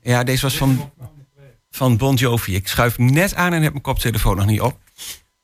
[0.00, 0.92] ja, deze was van,
[1.70, 2.54] van Bon Jovi.
[2.54, 4.78] Ik schuif net aan en heb mijn koptelefoon nog niet op.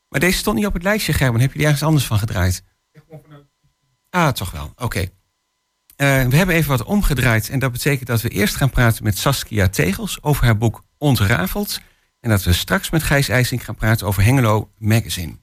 [0.08, 1.40] Maar deze stond niet op het lijstje, Gerben.
[1.40, 2.62] Heb je die ergens anders van gedraaid?
[4.10, 4.72] Ah, toch wel.
[4.76, 5.08] Oké.
[5.96, 7.48] we hebben even wat omgedraaid.
[7.48, 11.80] En dat betekent dat we eerst gaan praten met Saskia Tegels over haar boek Ontrafeld.
[12.20, 15.36] En dat we straks met Gijs IJsing gaan praten over Hengelo Magazine.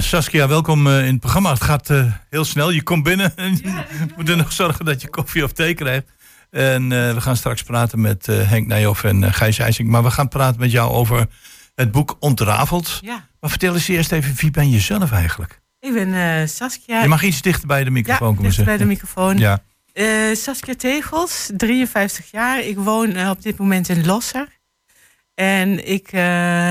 [0.00, 1.50] Saskia, welkom in het programma.
[1.50, 1.90] Het gaat
[2.30, 2.70] heel snel.
[2.70, 3.84] Je komt binnen en je
[4.16, 6.06] moet er nog zorgen dat je koffie of thee krijgt.
[6.50, 9.88] En we gaan straks praten met Henk Nijhoff en Gijs IJsing.
[9.88, 11.26] Maar we gaan praten met jou over
[11.74, 12.98] het boek Ontrafeld.
[13.02, 13.26] Ja.
[13.40, 15.60] Maar vertel eens eerst even, wie ben je zelf eigenlijk?
[15.80, 17.02] Ik ben Saskia.
[17.02, 19.38] Je mag iets dichter bij de microfoon ja, komen dichter bij de microfoon.
[19.38, 19.62] Ja.
[20.34, 22.60] Saskia Tegels, 53 jaar.
[22.60, 24.48] Ik woon op dit moment in Losser.
[25.34, 26.10] En ik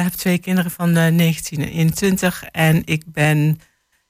[0.04, 2.43] heb twee kinderen van 19 en 21.
[2.43, 3.60] En ik ben,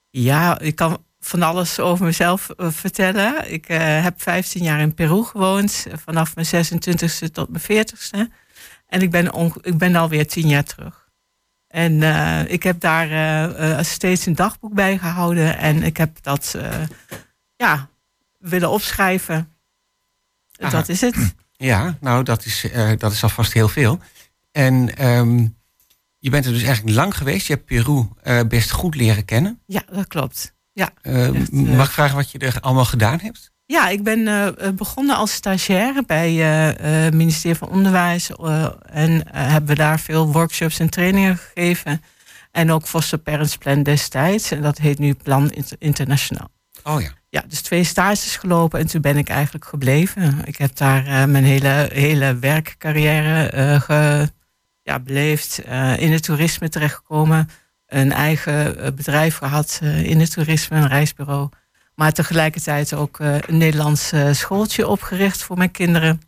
[0.10, 3.52] ja, ik kan van alles over mezelf vertellen.
[3.52, 8.34] Ik heb 15 jaar in Peru gewoond, vanaf mijn 26e tot mijn 40ste.
[8.88, 11.10] En ik ben, ik ben alweer 10 jaar terug.
[11.68, 12.02] En
[12.50, 15.58] ik heb daar steeds een dagboek bij gehouden.
[15.58, 16.56] En ik heb dat,
[17.56, 17.90] ja,
[18.40, 19.54] willen opschrijven.
[20.60, 20.72] Aha.
[20.72, 21.34] Dat is het.
[21.52, 22.66] Ja, nou, dat is,
[22.98, 24.00] dat is alvast heel veel.
[24.52, 25.58] En um,
[26.20, 27.48] je bent er dus eigenlijk lang geweest.
[27.48, 29.60] Je hebt Peru uh, best goed leren kennen.
[29.66, 30.56] Ja, dat klopt.
[30.74, 33.52] Ja, echt, uh, mag ik vragen wat je er allemaal gedaan hebt?
[33.66, 38.30] Ja, ik ben begonnen als stagiair bij het ministerie van Onderwijs.
[38.86, 42.02] en hebben we daar veel workshops en trainingen gegeven.
[42.52, 44.52] En ook Foster Parents Plan destijds.
[44.52, 46.50] En dat heet nu Plan Internationaal.
[46.84, 47.10] Oh ja.
[47.30, 50.42] Ja, dus twee stages gelopen en toen ben ik eigenlijk gebleven.
[50.44, 54.32] Ik heb daar mijn hele, hele werkcarrière ge,
[54.84, 57.50] ja, beleefd, uh, in het toerisme terechtgekomen.
[57.86, 61.50] Een eigen uh, bedrijf gehad uh, in het toerisme, een reisbureau.
[61.96, 66.22] Maar tegelijkertijd ook een Nederlands schooltje opgericht voor mijn kinderen.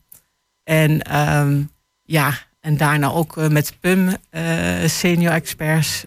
[0.63, 1.71] En um,
[2.03, 4.15] ja, en daarna ook met PUM,
[4.85, 6.03] senior experts,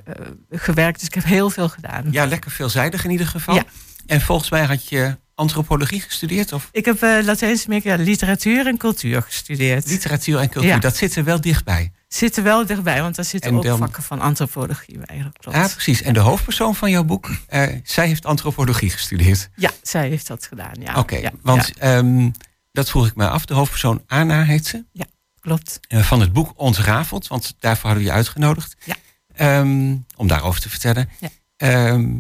[0.51, 0.99] gewerkt.
[0.99, 2.05] Dus ik heb heel veel gedaan.
[2.11, 3.55] Ja, lekker veelzijdig in ieder geval.
[3.55, 3.65] Ja.
[4.07, 6.53] En volgens mij had je antropologie gestudeerd?
[6.53, 6.69] Of?
[6.73, 9.87] Ik heb uh, Latijns-Amerika ja, literatuur en cultuur gestudeerd.
[9.89, 10.79] Literatuur en cultuur, Ja.
[10.79, 11.93] dat zit er wel dichtbij.
[12.09, 15.23] Zitten wel dichtbij, want daar zitten En ook dan- vakken van antropologie bij.
[15.23, 15.57] Dat klopt.
[15.57, 16.03] Ja, precies.
[16.03, 19.49] En de hoofdpersoon van jouw boek, eh, zij heeft antropologie gestudeerd.
[19.57, 20.75] Ja, zij heeft dat gedaan.
[20.81, 20.95] Ja.
[20.99, 22.31] Oké, ja, want ja, ehm,
[22.73, 23.45] dat vroeg ik me af.
[23.45, 24.85] De hoofdpersoon Anna heet ze.
[25.41, 25.81] klopt.
[25.89, 28.77] eh, van het boek Ontrafeld, want daarvoor hadden we je uitgenodigd.
[28.85, 28.95] Ja.
[29.35, 31.09] Ehm, om daarover te vertellen.
[31.21, 31.29] Ja.
[31.57, 32.15] Ehm,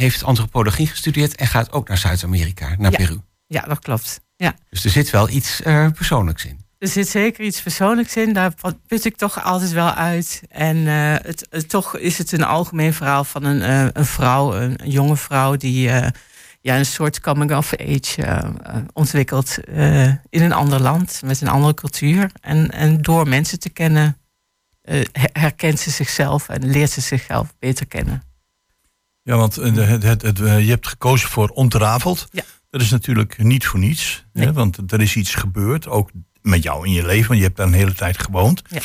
[0.00, 2.96] heeft antropologie gestudeerd en gaat ook naar Zuid-Amerika, naar Ja.
[2.96, 3.20] Peru.
[3.46, 4.20] Ja, dat klopt.
[4.36, 4.54] Ja.
[4.70, 6.64] Dus er zit wel iets eh, persoonlijks in.
[6.78, 8.32] Er zit zeker iets persoonlijks in.
[8.32, 8.52] Daar
[8.86, 10.42] put ik toch altijd wel uit.
[10.48, 14.54] En eh, het, het- toch is het een algemeen verhaal van een, eh, een vrouw,
[14.54, 15.90] een, een jonge vrouw die
[16.62, 18.52] ja, een soort coming of age
[18.92, 19.58] ontwikkelt
[20.28, 22.30] in een ander land met een andere cultuur.
[22.40, 24.16] En, en door mensen te kennen
[25.12, 28.22] her- herkent ze zichzelf en leert ze zichzelf beter kennen.
[29.22, 32.28] Ja, want eh, het, het, het, eh, je hebt gekozen voor ontrafeld.
[32.30, 32.42] Ja.
[32.70, 34.24] Dat is natuurlijk niet voor niets.
[34.32, 34.46] Nee.
[34.46, 36.10] Hè, want er is iets gebeurd, ook
[36.42, 37.26] met jou in je leven.
[37.28, 38.62] Want je hebt daar een hele tijd gewoond.
[38.68, 38.80] Ja.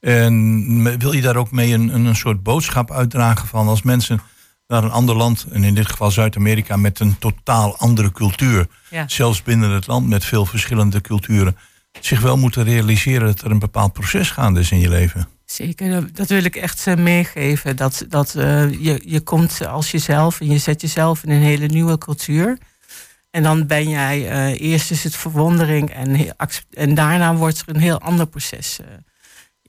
[0.00, 4.20] En wil je daar ook mee een, een, een soort boodschap uitdragen van als mensen
[4.66, 9.08] naar een ander land, en in dit geval Zuid-Amerika, met een totaal andere cultuur, Ja.
[9.08, 11.56] zelfs binnen het land met veel verschillende culturen,
[12.00, 15.28] zich wel moeten realiseren dat er een bepaald proces gaande is in je leven?
[15.52, 17.76] Zeker, dat- wil ik echt eh, meegeven.
[17.76, 21.66] Dat, dat eh, je, je komt als jezelf en je zet jezelf in een hele
[21.66, 22.58] nieuwe cultuur.
[23.30, 26.36] En dan ben jij, eh, eerst is het verwondering en,
[26.70, 28.78] en daarna wordt er een heel ander proces.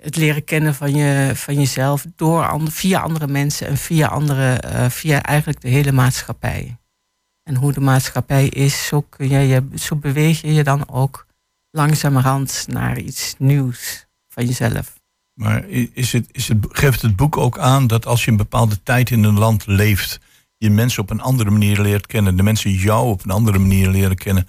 [0.02, 5.22] het leren kennen van, je, van jezelf door via andere mensen en via, andere, via
[5.24, 6.78] eigenlijk de hele maatschappij.
[7.44, 11.26] En hoe de maatschappij is, zo, kun je, je, zo beweeg je je dan ook
[11.72, 15.02] langzamerhand naar iets nieuws van jezelf.
[15.34, 18.84] Maar is het, is het, geeft het boek ook aan dat als je een bepaalde
[18.84, 20.20] tijd in een land leeft,
[20.58, 23.90] je mensen op een andere manier leert kennen, de mensen jou op een andere manier
[23.90, 24.48] leren kennen,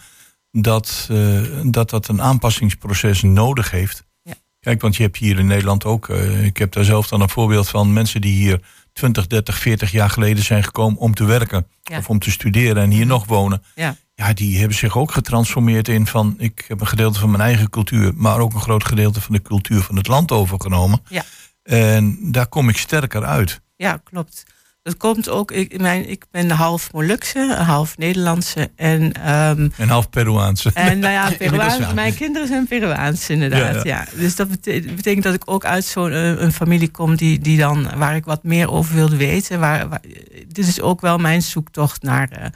[0.51, 4.05] dat eh, dat, dat een aanpassingsproces nodig heeft?
[4.23, 4.35] Ja.
[4.61, 7.29] Kijk, want je hebt hier in Nederland ook, eh, ik heb daar zelf dan een
[7.29, 8.61] voorbeeld van mensen die hier
[8.92, 11.99] 20, 30, 40 jaar geleden zijn gekomen om te werken Ja.
[11.99, 13.62] of om te studeren en hier nog wonen.
[13.75, 13.97] Ja.
[14.14, 17.70] Ja, die hebben zich ook getransformeerd in van ik heb een gedeelte van mijn eigen
[17.70, 21.00] cultuur, maar ook een groot gedeelte van de cultuur van het land overgenomen.
[21.09, 21.22] Ja.
[21.62, 23.61] En daar kom ik sterker uit.
[23.77, 24.42] Ja, klopt.
[24.83, 29.12] Dat komt ook, ik, mijn, ik ben half Molukse, half Nederlandse en...
[29.12, 30.70] ehm, En half Peruaanse.
[30.74, 33.74] en nou ja, Peruaans, mijn kinderen zijn Peruaans inderdaad.
[33.74, 37.16] Ja, Ja, Dus dat bete- betekent dat ik ook uit zo'n eh, een familie kom
[37.16, 39.61] die, die dan, waar ik wat meer over wilde weten.
[39.61, 40.03] Waar, waar-
[40.48, 42.46] dit is ook wel mijn zoektocht naar eh,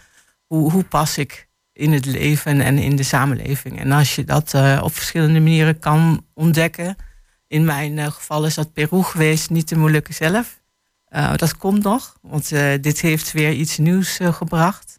[0.47, 1.48] hoe, hoe pas ik
[1.79, 3.79] in het leven en in de samenleving.
[3.81, 6.97] En als je dat eh, op verschillende manieren kan ontdekken.
[7.47, 10.61] In mijn eh, geval is dat Peru geweest, niet de Molukken zelf.
[11.05, 12.49] Eh, dat komt nog, want
[12.81, 14.99] dit heeft weer iets nieuws gebracht.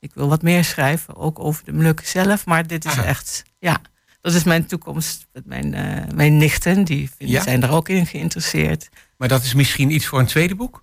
[0.00, 2.46] Ik wil wat meer schrijven, ook over de Molukken zelf.
[2.46, 3.06] Maar dit is Ah.
[3.08, 3.80] echt, ja,
[4.20, 5.26] dat is mijn toekomst.
[5.32, 5.70] Met mijn,
[6.14, 7.42] mijn nichten, die vinden- Ja?
[7.42, 8.88] zijn er ook in geïnteresseerd.
[9.16, 10.78] Maar dat is misschien iets voor een tweede boek?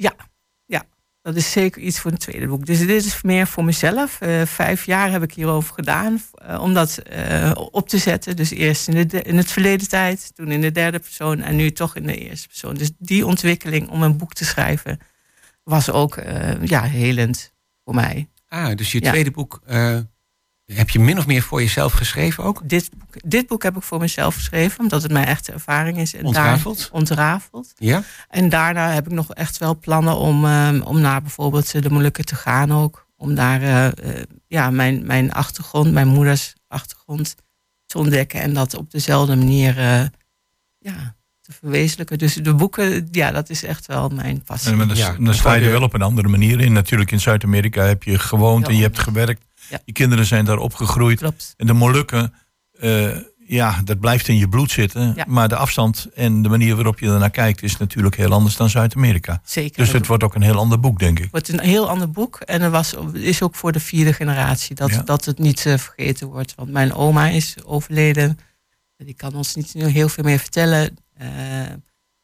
[1.25, 2.65] Dat is zeker iets voor een tweede boek.
[2.65, 4.21] Dus dit is meer voor mezelf.
[4.21, 8.35] Eh, vijf jaar heb ik hierover gedaan eh, om dat eh, op te zetten.
[8.35, 11.71] Dus eerst in, de, in het verleden tijd, toen in de derde persoon en nu
[11.71, 12.75] toch in de eerste persoon.
[12.75, 14.99] Dus die ontwikkeling om een boek te schrijven
[15.63, 16.19] was ook
[16.63, 18.29] ja, helend voor mij.
[18.47, 19.09] Ah, dus je Ja.
[19.09, 19.61] tweede boek
[20.65, 22.61] heb je min of meer voor jezelf geschreven ook?
[22.63, 26.13] Dit boek, dit boek heb ik voor mezelf geschreven, omdat het mijn echte ervaring is.
[26.13, 26.89] En daar- Ontrafeld?
[26.91, 27.73] ontrafeld.
[27.77, 28.03] Ja?
[28.29, 32.25] En daarna heb ik nog echt wel plannen om, ehm, om naar bijvoorbeeld de Molukken
[32.25, 33.07] te gaan ook.
[33.17, 37.35] Om daar eh, eh, ja, mijn, mijn achtergrond, mijn moeders achtergrond
[37.85, 38.41] te ontdekken.
[38.41, 40.01] En dat op dezelfde manier eh,
[40.79, 42.17] ja, te verwezenlijken.
[42.17, 44.71] Dus de boeken, ja, dat is echt wel mijn passie.
[44.71, 46.73] En dan, Ja, dan sta je er wel op een andere manier in.
[46.73, 48.69] Natuurlijk in Zuid-Amerika heb je gewoond Ja.
[48.71, 49.43] en je hebt gewerkt.
[49.69, 49.79] Ja.
[49.85, 51.17] Je kinderen zijn daar opgegroeid.
[51.19, 51.53] Klopt.
[51.57, 52.33] En de Molukken,
[52.79, 55.13] eh, ja, dat blijft in je bloed zitten.
[55.15, 55.25] Ja.
[55.27, 58.69] Maar de afstand en de manier waarop je ernaar kijkt is natuurlijk heel anders dan
[58.69, 59.41] Zuid-Amerika.
[59.43, 59.77] Zeker.
[59.83, 61.23] Dus het wordt ook een heel ander boek, denk ik.
[61.23, 62.39] Het wordt een heel ander boek.
[62.39, 64.75] En er was, is ook voor de vierde generatie.
[64.75, 65.01] Dat, Ja.
[65.01, 66.55] dat het niet eh, vergeten wordt.
[66.55, 68.39] Want mijn oma is overleden.
[68.97, 70.97] Die kan ons niet heel veel meer vertellen.
[71.13, 71.27] Eh,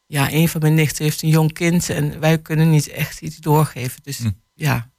[0.06, 1.90] ja, een van mijn nichten heeft een jong kind.
[1.90, 4.00] En wij kunnen niet echt iets doorgeven.
[4.04, 4.30] Dus Hm.
[4.54, 4.91] ja,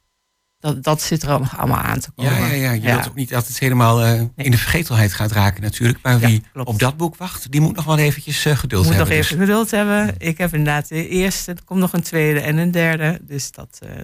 [0.63, 2.33] dat, dat zit er allemaal aan te komen.
[2.33, 2.71] Ja, ja, ja.
[2.71, 5.99] Je wilt ook niet dat het helemaal eh, in de vergetelheid gaat raken natuurlijk.
[6.01, 8.89] Maar Ja, wie op dat boek wacht, die moet nog wel eventjes eh, geduld Ik
[8.89, 9.25] moet nog hebben.
[9.25, 10.15] even geduld hebben.
[10.17, 11.51] Ik heb inderdaad de eerste.
[11.51, 13.19] Er komt nog een tweede en een derde.
[13.21, 13.99] Dus dat, eh,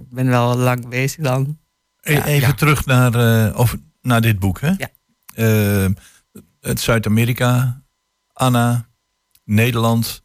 [0.00, 1.58] ik ben wel lang bezig dan.
[2.00, 2.24] E- Ja.
[2.24, 2.54] Even Ja.
[2.54, 3.14] terug naar,
[3.48, 4.60] eh, of, naar dit boek.
[4.60, 4.72] Hè?
[4.76, 4.88] Ja.
[6.60, 7.82] Het Zuid-Amerika,
[8.32, 8.88] Anna,
[9.44, 10.22] Nederland.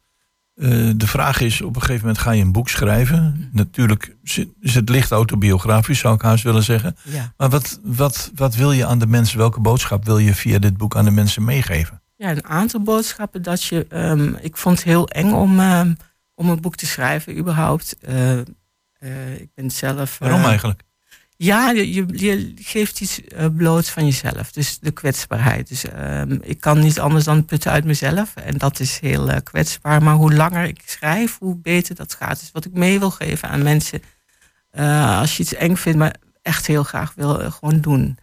[0.64, 3.50] Eh, de vraag is, op een gegeven moment ga je een boek schrijven.
[3.52, 6.96] Natuurlijk zit- is het licht autobiografisch, zou ik haast willen zeggen.
[7.04, 7.34] Ja.
[7.38, 10.78] Maar wat, wat, wat wil je aan de mensen, welke boodschap wil je via dit
[10.78, 12.02] boek aan de mensen meegeven?
[12.16, 13.86] Ja, een aantal boodschappen dat je.
[13.90, 15.94] ehm, ik vond het heel eng om, ehm,
[16.36, 17.96] om een boek te schrijven, überhaupt.
[18.02, 18.46] Eh, eh,
[19.40, 20.18] ik ben zelf.
[20.20, 20.82] Waarom eigenlijk?
[21.44, 24.52] Ja, je, je, geeft iets eh, bloot van jezelf.
[24.52, 25.68] Dus de kwetsbaarheid.
[25.68, 28.36] Dus ehm, ik kan niet anders dan putten uit mezelf.
[28.36, 30.04] En dat is heel eh, kwetsbaar.
[30.04, 32.40] Maar hoe langer ik schrijf, hoe beter dat gaat.
[32.40, 34.02] Dus wat ik mee wil geven aan mensen.
[34.70, 38.18] eh, als je iets eng vindt, maar echt heel graag wil, gewoon doen.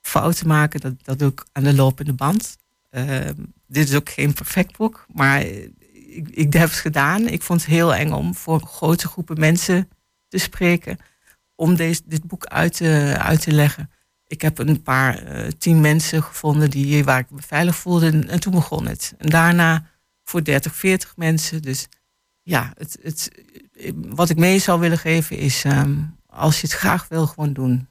[0.00, 2.56] Fouten maken, dat, dat doe ik aan de lopende band.
[2.90, 3.34] Ehm,
[3.66, 7.28] dit is ook geen perfect boek, maar ik, ik heb het gedaan.
[7.28, 9.88] Ik vond het heel eng om voor grote groepen mensen
[10.28, 10.98] te spreken.
[11.60, 13.90] Om deze, dit boek uit te, uit te leggen.
[14.26, 18.06] Ik heb een paar, eh, tien mensen gevonden die, waar ik me veilig voelde.
[18.06, 19.14] En, en toen begon het.
[19.18, 19.86] En daarna
[20.24, 21.62] voor 30, 40 mensen.
[21.62, 21.88] Dus
[22.42, 23.30] ja, het, het,
[23.92, 25.64] wat ik mee zou willen geven is...
[25.64, 27.88] ehm, als je het graag wil, gewoon doen.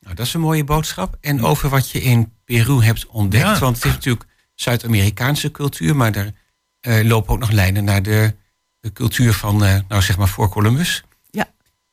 [0.00, 1.16] Nou, dat is een mooie boodschap.
[1.20, 3.44] En over wat je in Peru hebt ontdekt.
[3.44, 3.58] Ja.
[3.58, 6.32] Want het is natuurlijk Zuid-Amerikaanse cultuur, maar er
[6.80, 8.34] eh, lopen ook nog lijnen naar de,
[8.80, 11.04] de cultuur van, eh, nou zeg maar, voor Columbus.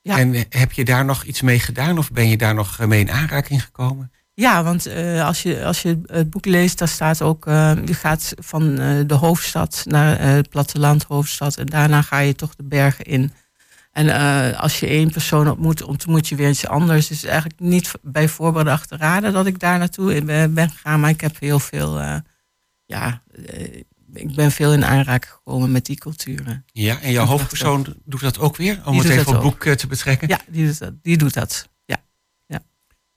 [0.04, 0.18] Ja.
[0.18, 2.88] En eh, heb je daar nog iets mee gedaan of ben je daar nog eh,
[2.88, 4.12] mee in aanraking gekomen?
[4.34, 7.46] Ja, want eh, als, je, als je het boek leest, daar staat ook...
[7.86, 8.76] je gaat van
[9.08, 11.58] de hoofdstad naar het platteland hoofdstad...
[11.58, 13.34] en daarna ga je toch de bergen in.
[13.92, 14.10] En
[14.56, 17.08] als je één persoon ontmoet, ontmoet je weer iets anders.
[17.08, 21.00] Dus eigenlijk niet bij voorbedacht te raden dat ik daar naartoe ben, ben gegaan.
[21.00, 22.00] Maar ik heb heel veel...
[22.86, 23.22] ja,
[24.14, 26.66] ik ben veel in aanraking gekomen met die culturen.
[26.72, 28.82] Ja, en jouw hoofdpersoon doet dat ook weer?
[28.86, 30.28] Om Die het even op het boek eh, te betrekken?
[30.28, 30.94] Ja, die doet dat.
[31.02, 31.70] Die doet dat.
[31.86, 31.98] Ja.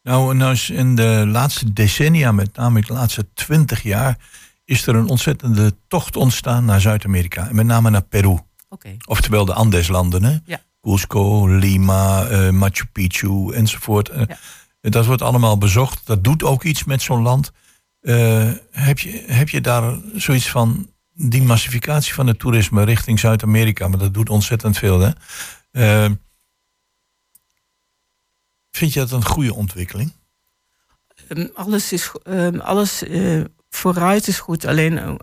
[0.03, 4.19] Nou, nou is in de laatste decennia, met name de laatste twintig jaar,
[4.65, 7.49] is er een ontzettende tocht ontstaan naar Zuid-Amerika.
[7.49, 8.39] En met name naar Peru.
[8.69, 8.97] Oké.
[9.07, 10.23] Oftewel de Andeslanden.
[10.25, 10.37] Hè?
[10.45, 10.61] Ja.
[10.81, 14.09] Cusco, Lima, eh, Machu Picchu enzovoort.
[14.09, 14.39] Eh, Ja.
[14.91, 16.01] Dat wordt allemaal bezocht.
[16.05, 17.53] Dat doet ook iets met zo'n land.
[18.07, 23.89] Eh, heb, je, heb je daar zoiets van die massificatie van het toerisme richting Zuid-Amerika?
[23.89, 25.01] Maar dat doet ontzettend veel.
[25.01, 25.11] Hè?
[25.71, 26.11] Eh,
[28.71, 30.13] vind je dat een goede ontwikkeling?
[31.29, 34.65] Ehm, alles is, ehm, alles eh, vooruit is goed.
[34.65, 35.19] Alleen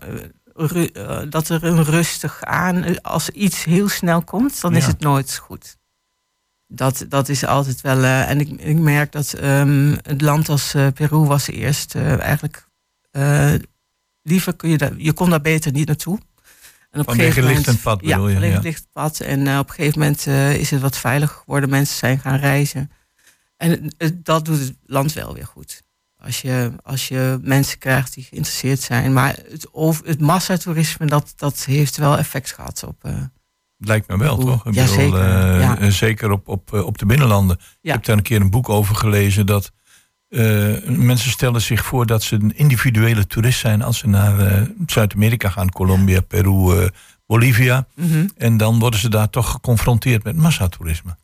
[0.54, 0.92] ru-
[1.28, 5.76] dat er een rustig aan, als iets heel snel komt, dan is het nooit goed.
[6.66, 8.04] dat, dat is altijd wel.
[8.04, 12.72] en ik, ik merk dat ehm, het land als Peru was eerst eigenlijk.
[13.14, 13.54] Eh,
[14.22, 14.92] liever kun je daar.
[14.96, 16.18] Je kon daar beter niet naartoe.
[16.90, 18.62] En op Vanwege lichtend pad ja, bedoel je, vanwege ja.
[18.62, 19.20] lichtend pad.
[19.20, 21.70] En eh, op een gegeven moment eh, is het wat veiliger geworden.
[21.70, 22.90] Mensen zijn gaan reizen.
[23.56, 25.82] En dat doet het land wel weer goed.
[26.18, 29.12] Als je, als je mensen krijgt die geïnteresseerd zijn.
[29.12, 33.08] Maar het, over, het massatoerisme, dat, dat heeft wel effect gehad op.
[33.78, 34.66] Lijkt me wel, toch?
[34.66, 35.90] Ik ja, bedoel, zeker, ja.
[35.90, 37.56] zeker op, op, op de binnenlanden.
[37.56, 37.92] Ik Ja.
[37.92, 39.72] heb daar een keer een boek over gelezen dat
[40.34, 44.62] eh, mensen stellen zich voor dat ze een individuele toerist zijn als ze naar eh,
[44.86, 46.88] Zuid-Amerika gaan, Colombia, Peru, eh,
[47.26, 47.86] Bolivia.
[47.94, 48.26] mhm.
[48.36, 51.16] En dan worden ze daar toch geconfronteerd met massatoerisme.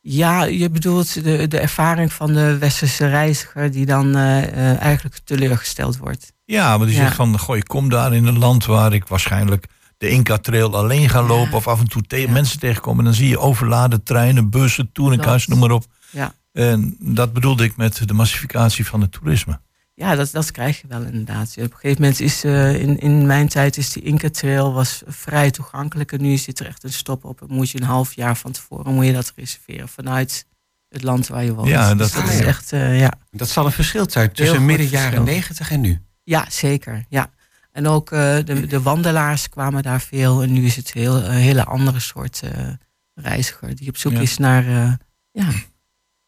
[0.00, 6.32] Ja, je bedoelt de, de ervaring van de westerse reiziger die dan eigenlijk teleurgesteld wordt.
[6.44, 7.02] Ja, maar die Ja.
[7.02, 9.66] zegt van, goh, ik kom daar in een land waar ik waarschijnlijk
[9.98, 11.26] de Inca-trail alleen ga Ja.
[11.26, 12.30] lopen of af en toe te- Ja.
[12.30, 12.98] mensen tegenkom.
[12.98, 15.60] En dan zie je overladen treinen, bussen, touringhuis, Klopt.
[15.60, 15.84] noem maar op.
[16.10, 16.32] Ja.
[16.52, 19.60] En dat bedoelde ik met de massificatie van het toerisme.
[19.94, 21.48] Ja, dat, dat krijg je wel inderdaad.
[21.56, 25.02] Op een gegeven moment is eh, in, in mijn tijd is die Inca Trail was
[25.06, 26.12] vrij toegankelijk.
[26.12, 27.40] En nu zit er echt een stop op.
[27.40, 30.46] En moet je een half jaar van tevoren moet je dat reserveren vanuit
[30.88, 31.68] het land waar je woont.
[31.68, 32.44] Ja, Dus dat- is ja.
[32.44, 33.12] echt, eh, ja.
[33.30, 35.24] Dat zal een verschil zijn tussen midden jaren.
[35.24, 36.00] 90 en nu.
[36.24, 37.04] Ja, zeker.
[37.08, 37.30] Ja.
[37.72, 40.42] En ook eh, de, de wandelaars kwamen daar veel.
[40.42, 42.68] En nu is het heel, een hele andere soort eh,
[43.14, 44.20] reiziger die op zoek Ja.
[44.20, 44.92] is naar eh,
[45.30, 45.48] ja,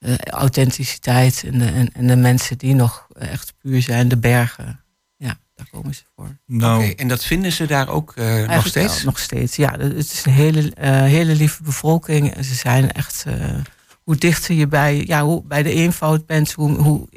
[0.02, 1.44] eh, authenticiteit.
[1.46, 4.80] En de, en, en de mensen die nog echt puur zijn, de bergen.
[5.16, 6.38] Ja, daar komen ze voor.
[6.46, 8.96] Nou, Oké, en dat vinden ze daar ook eh, nog steeds?
[8.96, 9.78] wel, nog steeds, ja.
[9.78, 12.34] Het is een hele, eh, hele lieve bevolking.
[12.34, 13.24] En ze zijn echt...
[13.26, 13.54] eh,
[14.02, 17.08] hoe dichter je bij, ja, hoe, bij de eenvoud bent, hoe, hoe,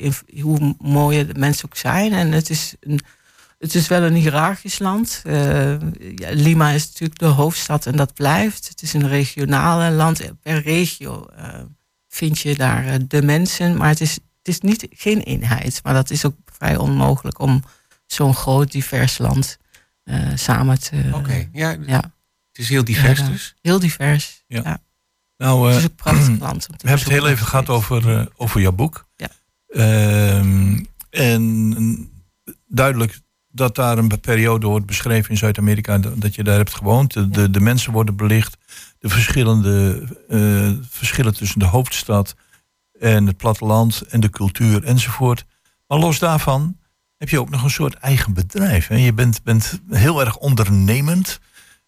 [0.42, 2.14] hoe mooier de mensen ook zijn.
[2.14, 3.00] En het is, een,
[3.60, 5.22] het is wel een hiërarchisch land.
[5.24, 5.72] Eh,
[6.16, 8.68] ja, Lima is natuurlijk de hoofdstad en dat blijft.
[8.68, 10.22] Het is een regionale land.
[10.42, 11.60] Per regio eh,
[12.16, 13.78] vind je daar eh, de mensen.
[13.78, 15.80] Maar het is, het is niet, geen eenheid.
[15.84, 17.64] Maar dat is ook vrij onmogelijk om
[18.06, 19.58] zo'n groot, divers land
[20.04, 21.10] eh, samen te...
[21.14, 22.02] Oké, ja, Ja,
[22.50, 23.28] het is heel divers Ja.
[23.28, 23.56] dus.
[23.62, 24.44] heel divers.
[24.48, 24.62] Ja.
[24.64, 24.82] Ja.
[25.38, 26.66] nou Het eh, is een prachtig land.
[26.68, 29.08] we hebben het heel even gehad over, eh, over jouw boek.
[29.16, 29.30] Ja.
[29.68, 32.12] Ehm, en
[32.68, 33.20] duidelijk
[33.56, 37.34] dat daar een periode wordt beschreven in Zuid-Amerika, dat je daar hebt gewoond.
[37.34, 38.58] De, de, mensen worden belicht,
[39.00, 42.36] de verschillende eh, verschillen tussen de hoofdstad
[43.00, 45.46] en het platteland en de cultuur enzovoort.
[45.88, 46.78] Maar los daarvan
[47.18, 48.88] heb je ook nog een soort eigen bedrijf.
[48.88, 48.96] Hè?
[48.96, 51.40] Je bent, bent heel erg ondernemend.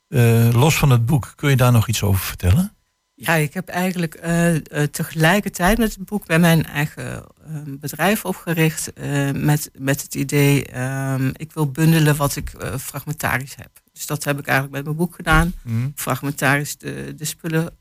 [0.08, 2.77] Eh, los van het boek, kun je daar nog iets over vertellen?
[3.20, 4.62] Ja, ik heb eigenlijk eh, eh,
[4.92, 8.94] tegelijkertijd met het boek bij mijn eigen eh, bedrijf opgericht.
[8.94, 13.70] eh, met, met het idee, ehm, ik wil bundelen wat ik fragmentarisch heb.
[13.94, 15.54] Dus dat heb ik eigenlijk met mijn boek gedaan.
[15.96, 17.78] Fragmentarisch de, de spullen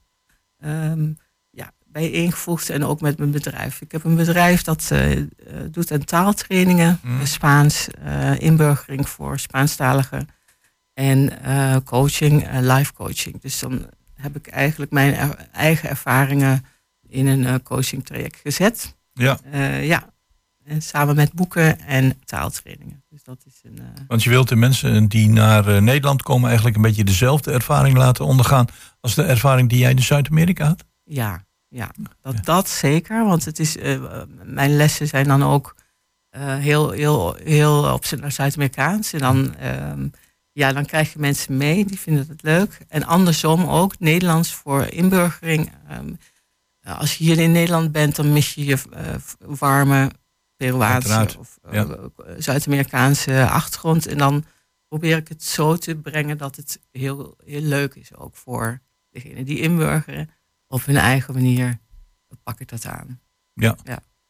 [0.58, 1.12] ehm
[1.50, 3.80] ja, bijeengevoegd en ook met mijn bedrijf.
[3.80, 4.92] Ik heb een bedrijf dat
[5.70, 7.20] doet aan taaltrainingen, Mm.
[7.20, 7.88] eh, Spaans,
[8.38, 10.28] inburgering voor Spaanstaligen
[10.94, 11.32] en
[11.84, 13.40] coaching, live coaching.
[13.40, 16.64] Dus dan heb ik eigenlijk mijn er- eigen ervaringen
[17.08, 18.96] in een eh, coaching traject gezet.
[19.12, 20.14] Ja, Eh, ja,
[20.64, 23.04] en samen met boeken en taaltrainingen.
[23.08, 23.78] Dus dat is een.
[23.78, 27.96] eh, want je wilt de mensen die naar Nederland komen eigenlijk een beetje dezelfde ervaring
[27.96, 28.66] laten ondergaan
[29.00, 30.84] als de ervaring die jij in Zuid-Amerika had.
[31.04, 31.90] Ja, ja,
[32.20, 33.24] dat, dat zeker.
[33.24, 33.76] Want het is,
[34.44, 35.74] mijn lessen zijn dan ook
[36.36, 39.12] heel, heel, heel op zijn Zuid-Amerikaans.
[39.12, 40.08] En dan, ehm,
[40.56, 42.78] ja, dan krijg je mensen mee, die vinden het leuk.
[42.88, 45.72] En andersom ook, Nederlands voor inburgering.
[45.88, 46.12] Ehm,
[46.80, 50.10] als je hier in Nederland bent, dan mis je je eh, warme
[50.56, 51.96] Peruaanse of eh, ja.
[52.38, 54.06] Zuid-Amerikaanse achtergrond.
[54.06, 54.44] En dan
[54.88, 58.80] probeer ik het zo te brengen dat het heel, heel leuk is ook voor
[59.10, 60.30] degene die inburgeren
[60.66, 61.78] op hun eigen manier
[62.42, 63.20] pak ik dat aan.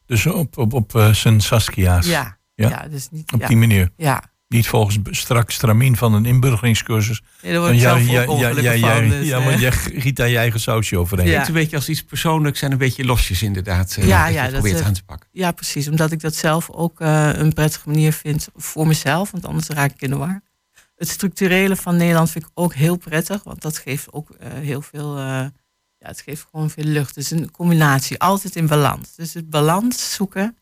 [0.05, 2.05] Dus op, op, op eh, zijn Saskia's.
[2.05, 2.69] Ja, Ja.
[2.69, 2.87] ja.
[2.87, 3.33] dus niet.
[3.33, 3.91] Op ja, die manier.
[3.97, 4.35] ja.
[4.47, 7.21] Niet volgens strak stramien van een inburgeringscursus.
[7.41, 9.09] Nee, daar word ik Ja, zelf ja, ook ja, ongelukkig ja, ja, van.
[9.09, 11.25] dus, ja, eh, maar jij giet daar je eigen sausje overheen.
[11.25, 11.31] Ja.
[11.31, 13.95] Klinkt een beetje als iets persoonlijks en een beetje losjes inderdaad.
[13.99, 15.27] eh, Ja, dat ja, je dat, probeert eh, aan te pakken.
[15.31, 15.87] Ja, precies.
[15.87, 19.31] Omdat ik dat zelf ook eh, een prettige manier vind voor mezelf.
[19.31, 20.41] Want anders raak ik in de war.
[20.95, 23.43] Het structurele van Nederland vind ik ook heel prettig.
[23.43, 25.17] Want dat geeft ook eh, heel veel...
[25.17, 25.23] eh,
[25.99, 27.07] ja, het geeft gewoon veel lucht.
[27.15, 28.19] Het is een combinatie.
[28.19, 29.15] Altijd in balans.
[29.15, 30.57] Dus het balans zoeken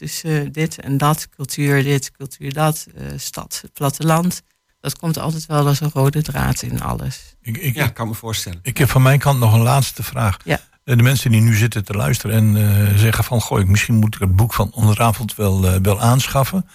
[0.00, 1.28] tussen eh, dit en dat.
[1.36, 2.86] Cultuur dit, cultuur dat.
[2.96, 4.42] eh, stad, het platteland.
[4.80, 7.34] Dat komt altijd wel als een rode draad in alles.
[7.40, 8.58] Ik, ik, Ja, ik kan me voorstellen.
[8.62, 10.36] ik heb van mijn kant nog een laatste vraag.
[10.44, 10.60] Ja.
[10.84, 12.56] Eh, De mensen die nu zitten te luisteren en
[12.88, 13.40] eh, zeggen van...
[13.40, 16.66] goh, ik- misschien moet ik het boek van Onderavond wel, eh, wel aanschaffen.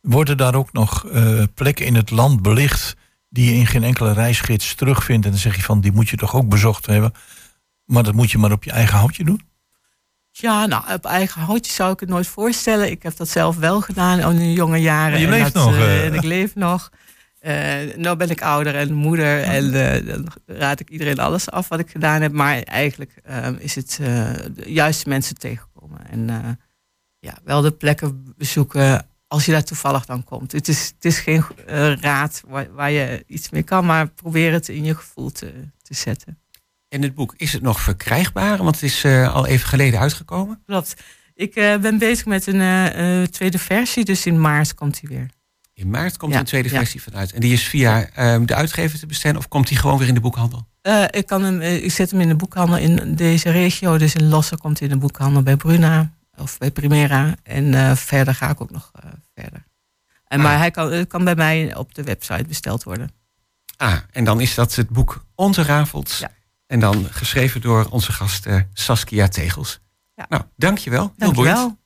[0.00, 2.94] Worden daar ook nog eh, plekken in het land belicht...
[3.28, 5.24] die je in geen enkele reisgids terugvindt?
[5.24, 7.12] En dan zeg je van, die moet je toch ook bezocht hebben?
[7.84, 9.40] Maar dat moet je maar op je eigen houtje doen.
[10.32, 12.90] Ja, nou, op eigen houtje zou ik het nooit voorstellen.
[12.90, 15.18] Ik heb dat zelf wel gedaan in de jonge jaren.
[15.18, 16.04] Je en leeft dat, nog, eh, eh.
[16.04, 16.90] en ik leef nog.
[17.38, 19.42] Eh nou ben ik ouder en moeder.
[19.42, 19.72] En
[20.06, 22.32] dan raad ik iedereen alles af wat ik gedaan heb.
[22.32, 26.10] Maar eigenlijk eh, is het de juiste mensen tegenkomen.
[26.10, 26.58] En
[27.18, 30.52] ja, wel de plekken bezoeken als je daar toevallig dan komt.
[30.52, 31.44] Het is, het is geen
[32.00, 33.86] raad waar, waar je iets mee kan.
[33.86, 35.52] Maar probeer het in je gevoel te,
[35.82, 36.38] te zetten.
[36.92, 38.56] En het boek, is het nog verkrijgbaar?
[38.56, 40.62] Want het is eh, al even geleden uitgekomen.
[40.66, 40.94] Klopt.
[41.34, 44.04] Ik eh, ben bezig met een eh, tweede versie.
[44.04, 45.30] Dus in maart komt hij weer.
[45.74, 46.76] In maart komt Ja, een tweede ja.
[46.78, 47.32] versie vanuit.
[47.32, 50.14] En die is via eh, de uitgever te bestellen of komt die gewoon weer in
[50.14, 50.66] de boekhandel?
[51.10, 53.98] Ik, kan hem, ik zet hem in de boekhandel in deze regio.
[53.98, 57.34] Dus in Lossen komt hij in de boekhandel bij Bruna of bij Primera.
[57.42, 58.90] En verder ga ik ook nog
[59.34, 59.64] verder.
[60.26, 60.44] En, Ah.
[60.44, 63.10] Maar hij kan, kan bij mij op de website besteld worden.
[63.76, 66.16] Ah, en dan is dat het boek Onterafeld.
[66.20, 66.30] Ja.
[66.72, 69.80] En dan geschreven door onze gast eh, Saskia Tegels.
[70.14, 70.26] Ja.
[70.28, 71.00] Nou, dankjewel.
[71.00, 71.12] Heel.
[71.16, 71.78] Dankjewel.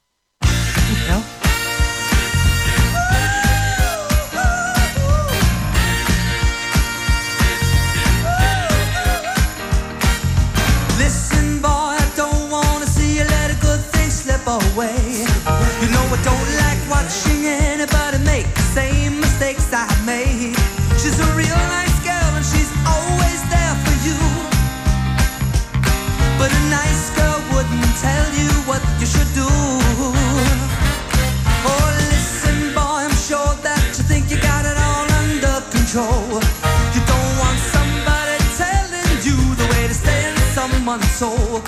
[29.38, 30.12] Oh,
[32.10, 36.40] listen, boy, I'm sure that you think you got it all under control.
[36.94, 41.60] You don't want somebody telling you the way to stay in someone's soul.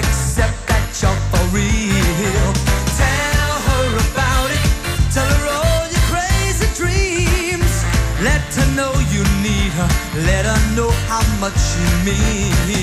[0.00, 2.48] That you're for real.
[2.96, 4.64] Tell her about it.
[5.12, 7.84] Tell her all your crazy dreams.
[8.22, 9.88] Let her know you need her.
[10.24, 12.81] Let her know how much she means.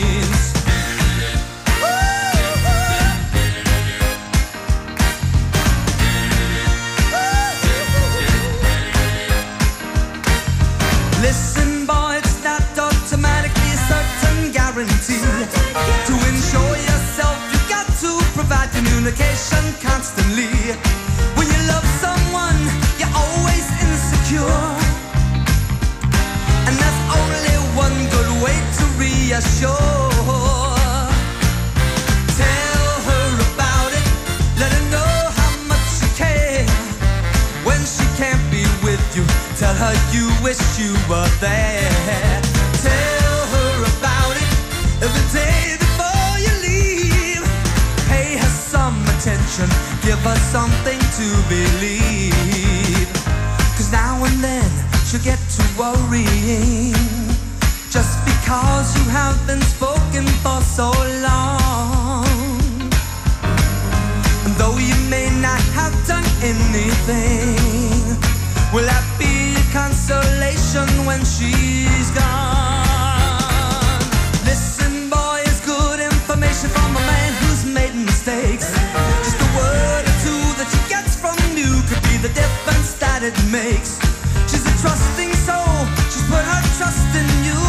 [19.10, 20.50] Communication constantly.
[21.36, 22.58] When you love someone,
[23.00, 24.68] you're always insecure.
[26.68, 30.10] And there's only one good way to reassure.
[32.38, 34.08] Tell her about it,
[34.60, 36.66] let her know how much you care.
[37.66, 39.26] When she can't be with you,
[39.58, 42.29] tell her you wish you were there.
[50.24, 53.08] Give something to believe.
[53.76, 54.70] Cause now and then
[55.06, 56.94] she'll get to worrying.
[57.90, 60.92] Just because you have been spoken for so
[61.22, 62.26] long.
[64.46, 67.56] And though you may not have done anything,
[68.74, 72.59] will that be a consolation when she's gone?
[82.40, 84.00] The difference that it makes.
[84.50, 87.60] She's a trusting soul, she's put her trust in you.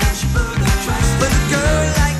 [0.00, 2.19] Know she put her trust But a girl like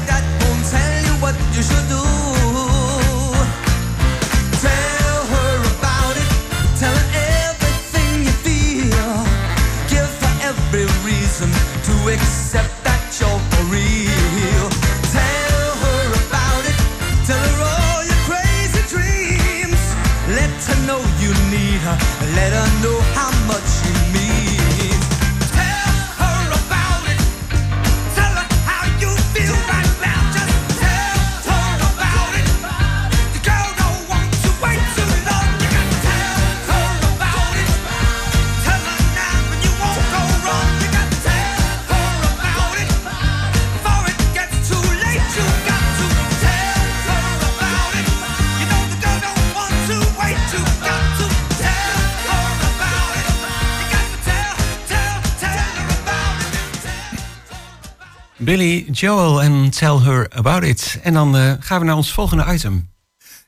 [58.51, 60.99] Billy Joel en Tell Her About It.
[61.03, 62.91] En dan eh, gaan we naar ons volgende item.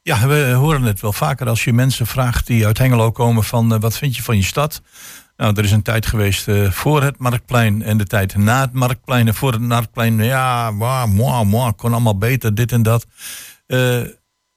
[0.03, 3.74] Ja, we horen het wel vaker als je mensen vraagt die uit Hengelo komen van
[3.74, 4.82] eh, wat vind je van je stad?
[5.36, 8.72] Nou, er is een tijd geweest eh, voor het Marktplein en de tijd na het
[8.72, 9.26] Marktplein.
[9.26, 13.07] En voor het Marktplein, ja, moi, moi, moi, kon allemaal beter, dit en dat.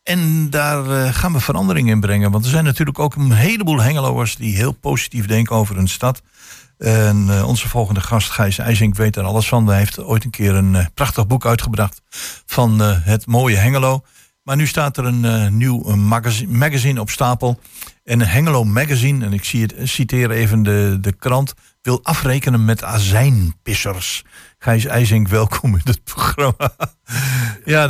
[0.04, 2.32] En daar gaan we verandering in brengen.
[2.32, 6.22] Want er zijn natuurlijk ook een heleboel Hengeloers die heel positief denken over hun stad.
[6.78, 9.68] En eh, onze volgende gast, Gijs IJzink, weet er alles van.
[9.68, 12.02] Hij heeft ooit een keer een eh, prachtig boek uitgebracht
[12.46, 14.04] van eh, het mooie Hengelo.
[14.44, 15.96] Maar nu staat er een nieuw
[16.48, 17.60] magazine, op stapel.
[18.04, 22.84] En Hengelo Magazine, en ik zie het, citeer even de, de krant, wil afrekenen met
[22.84, 24.24] azijnpissers.
[24.60, 26.76] Gijs IJzink, welkom in het programma.
[27.66, 27.90] ja,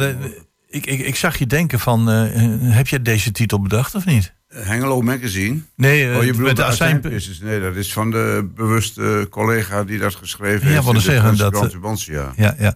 [0.68, 4.35] ik, ik, ik zag je denken van, heb je deze titel bedacht of niet?
[4.58, 5.60] Hengelo Magazine.
[5.76, 6.96] Nee, eh, oh, je bedoelt de azijn...
[6.96, 7.40] azijnpissers.
[7.40, 10.86] Nee, dat is van de bewuste collega die dat geschreven Ja, heeft.
[10.86, 12.34] net de zeggen, dat, Tubantia.
[12.36, 12.76] Ja, ja.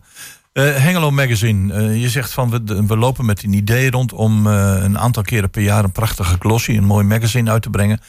[0.54, 4.48] Eh, Hengelo Magazine, eh, je zegt van we, we lopen met een idee rond om
[4.48, 8.00] eh, een aantal keren per jaar een prachtige glossy, een mooi magazine uit te brengen.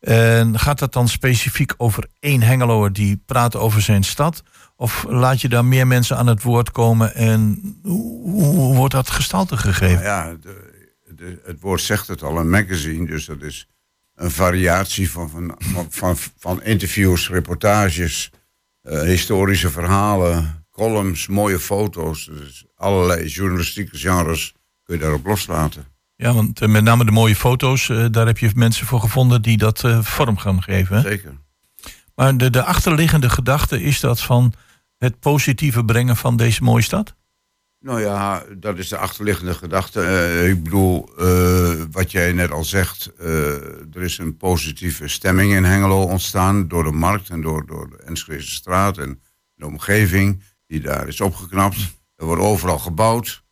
[0.00, 4.42] En gaat dat dan specifiek over één Hengeloer die praat over zijn stad?
[4.76, 9.10] Of laat je daar meer mensen aan het woord komen en hoe, hoe wordt dat
[9.10, 10.04] gestalte gegeven?
[10.04, 10.69] Nou ja, de,
[11.20, 13.06] de- het woord zegt het al, een magazine.
[13.06, 13.66] Dus dat is
[14.14, 18.30] een variatie van, van, van, van, interviews, reportages,
[18.82, 22.24] eh, historische verhalen, columns, mooie foto's.
[22.24, 25.84] Dus allerlei journalistieke genres kun je daarop loslaten.
[26.16, 29.42] Ja, want eh, met name de mooie foto's, eh, daar heb je mensen voor gevonden
[29.42, 30.96] die dat vorm gaan geven.
[30.96, 31.02] Hè?
[31.02, 31.32] Zeker.
[32.14, 34.52] Maar de, de achterliggende gedachte is dat van
[34.98, 37.14] het positieve brengen van deze mooie stad?
[37.82, 40.02] Nou ja, dat is de achterliggende gedachte.
[40.02, 43.52] Eh, ik bedoel, eh, wat jij net al zegt, eh,
[43.94, 47.96] er is een positieve stemming in Hengelo ontstaan door de markt en door, door de
[47.96, 49.22] Enschede straat en
[49.54, 51.78] de omgeving die daar is opgeknapt.
[52.16, 53.44] Er wordt overal gebouwd.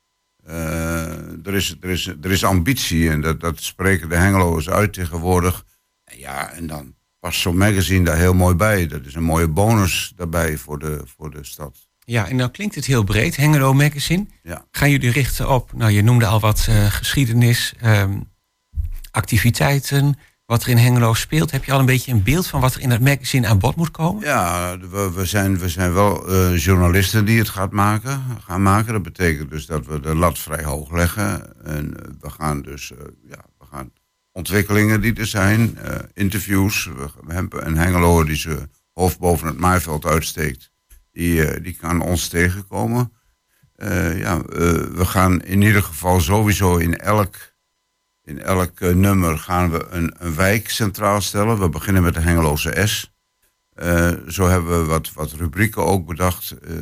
[0.45, 5.65] Er, is, er, is, er is ambitie en dat, dat spreken de Hengeloers uit tegenwoordig.
[6.05, 8.87] En ja, en dan past zo'n magazine daar heel mooi bij.
[8.87, 11.88] Dat is een mooie bonus daarbij voor de, voor de stad.
[12.09, 14.27] Ja, en nou klinkt het heel breed, Hengelo Magazine.
[14.43, 14.65] Ja.
[14.71, 18.21] Gaan jullie richten op, nou je noemde al wat eh, geschiedenis, ehm,
[19.11, 21.51] activiteiten, wat er in Hengelo speelt.
[21.51, 23.77] Heb je al een beetje een beeld van wat er in dat magazine aan bod
[23.77, 24.25] moet komen?
[24.25, 28.93] Ja, we, we, zijn, we zijn wel eh, journalisten die het gaat maken, gaan maken.
[28.93, 31.65] Dat betekent dus dat we de lat vrij hoog leggen.
[31.65, 32.93] En eh, we gaan dus
[33.29, 33.93] ja, we gaan
[34.33, 35.79] ontwikkelingen die er zijn,
[36.15, 36.85] interviews.
[36.85, 40.71] We, we hebben een Hengeloer die zijn hoofd boven het maaiveld uitsteekt.
[41.13, 43.13] Die, eh, die kan ons tegenkomen.
[43.75, 44.43] Eh, ja, eh,
[44.73, 47.37] we gaan in ieder geval sowieso in elk,
[48.25, 51.61] in elk nummer gaan we een, een wijk centraal stellen.
[51.61, 53.13] We beginnen met de Hengeloze S.
[53.75, 56.51] Eh, zo hebben we wat, wat rubrieken ook bedacht.
[56.51, 56.75] eh,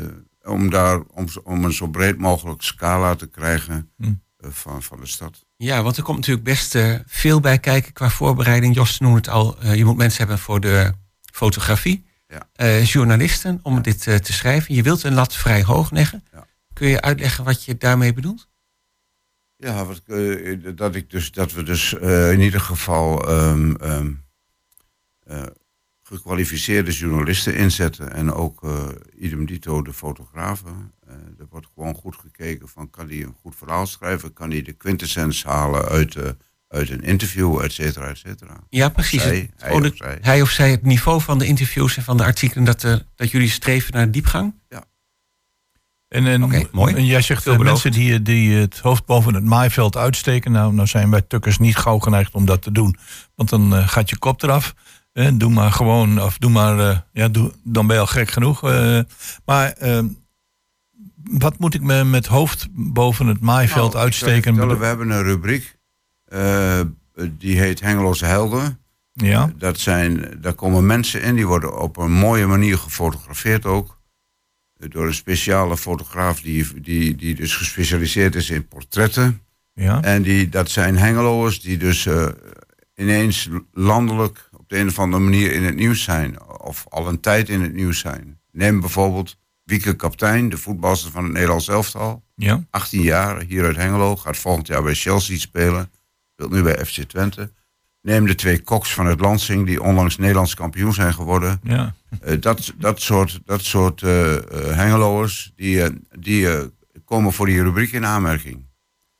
[0.52, 4.04] om, daar, om, om een zo breed mogelijk scala te krijgen Hm.
[4.36, 5.44] eh, van, van de stad.
[5.56, 8.74] Ja, want er komt natuurlijk best veel bij kijken qua voorbereiding.
[8.74, 10.92] Jos noemde het al, eh, je moet mensen hebben voor de
[11.32, 12.04] fotografie.
[12.26, 12.48] Ja.
[12.52, 14.74] Eh, journalisten om dit eh, te schrijven.
[14.74, 16.24] Je wilt een lat vrij hoog leggen.
[16.72, 18.48] Kun je uitleggen wat je daarmee bedoelt?
[19.56, 21.92] Ja, wat, eh, dat, ik dus, dat we dus
[22.32, 24.12] in ieder geval ehm, ehm,
[25.26, 25.42] eh,
[26.02, 28.12] gekwalificeerde journalisten inzetten.
[28.12, 30.92] En ook eh idem dito de fotografen.
[31.38, 34.32] Er wordt gewoon goed gekeken van kan die een goed verhaal schrijven?
[34.32, 36.30] Kan die de quintessens halen uit, eh,
[36.68, 38.56] uit een interview, et cetera, et cetera.
[38.70, 39.22] Ja, precies.
[39.22, 40.18] Zij, hij oh, de- of zij.
[40.20, 43.30] hij of zij, het niveau van de interviews en van de artikelen, dat, eh, dat
[43.30, 44.54] jullie streven naar diepgang.
[46.08, 46.94] En, en, Oké, mooi.
[46.94, 47.84] en jij zegt eh, Veelbelovend.
[47.84, 50.52] mensen die, die het hoofd boven het maaiveld uitsteken.
[50.52, 52.96] Nou, nou zijn wij tukkers niet gauw geneigd om dat te doen.
[53.34, 54.74] Want dan eh, gaat je kop eraf.
[55.12, 58.30] Eh, doe maar gewoon, of doe maar, eh, ja, doe, dan ben je al gek
[58.30, 58.62] genoeg.
[58.70, 59.00] Eh,
[59.44, 60.02] maar eh,
[61.24, 64.54] wat moet ik me met hoofd boven het maaiveld Nou, uitsteken?
[64.54, 65.75] vertellen, we hebben een rubriek.
[66.26, 66.80] Eh,
[67.30, 68.78] die heet Hengeloze Helden.
[69.12, 73.94] Ja, Dat zijn, daar komen mensen in, die worden op een mooie manier gefotografeerd ook.
[74.78, 79.40] Door een speciale fotograaf die, die, die dus gespecialiseerd is in portretten.
[79.72, 80.02] ja.
[80.02, 82.26] En die, dat zijn hengeloers die dus eh,
[82.94, 86.42] ineens landelijk op de een of andere manier in het nieuws zijn.
[86.60, 88.40] Of al een tijd in het nieuws zijn.
[88.52, 92.24] Neem bijvoorbeeld Wieke Kaptein, de voetbalster van het Nederlands elftal.
[92.34, 92.64] ja.
[92.70, 94.16] 18 jaar, hier uit Hengelo.
[94.16, 95.90] Gaat volgend jaar bij Chelsea spelen.
[96.36, 97.52] Speelt nu bij FC Twente.
[98.02, 101.60] Neem de twee koks van het Lansing, die onlangs Nederlands kampioen zijn geworden.
[101.62, 101.94] ja.
[102.20, 104.42] Eh, dat, dat soort, dat soort eh, eh,
[104.76, 105.82] Hengeloers, die,
[106.18, 106.64] die eh,
[107.04, 108.64] komen voor die rubriek in aanmerking.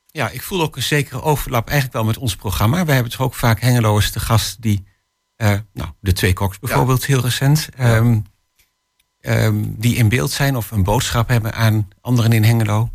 [0.06, 2.84] Ja, ik voel ook een zekere overlap eigenlijk wel met ons programma.
[2.84, 4.84] Wij hebben toch ook vaak Hengeloers te gast die,
[5.36, 8.18] eh, nou, de twee koks bijvoorbeeld, heel recent, ehm,
[9.20, 12.90] ehm, die in beeld zijn of een boodschap hebben aan anderen in Hengelo.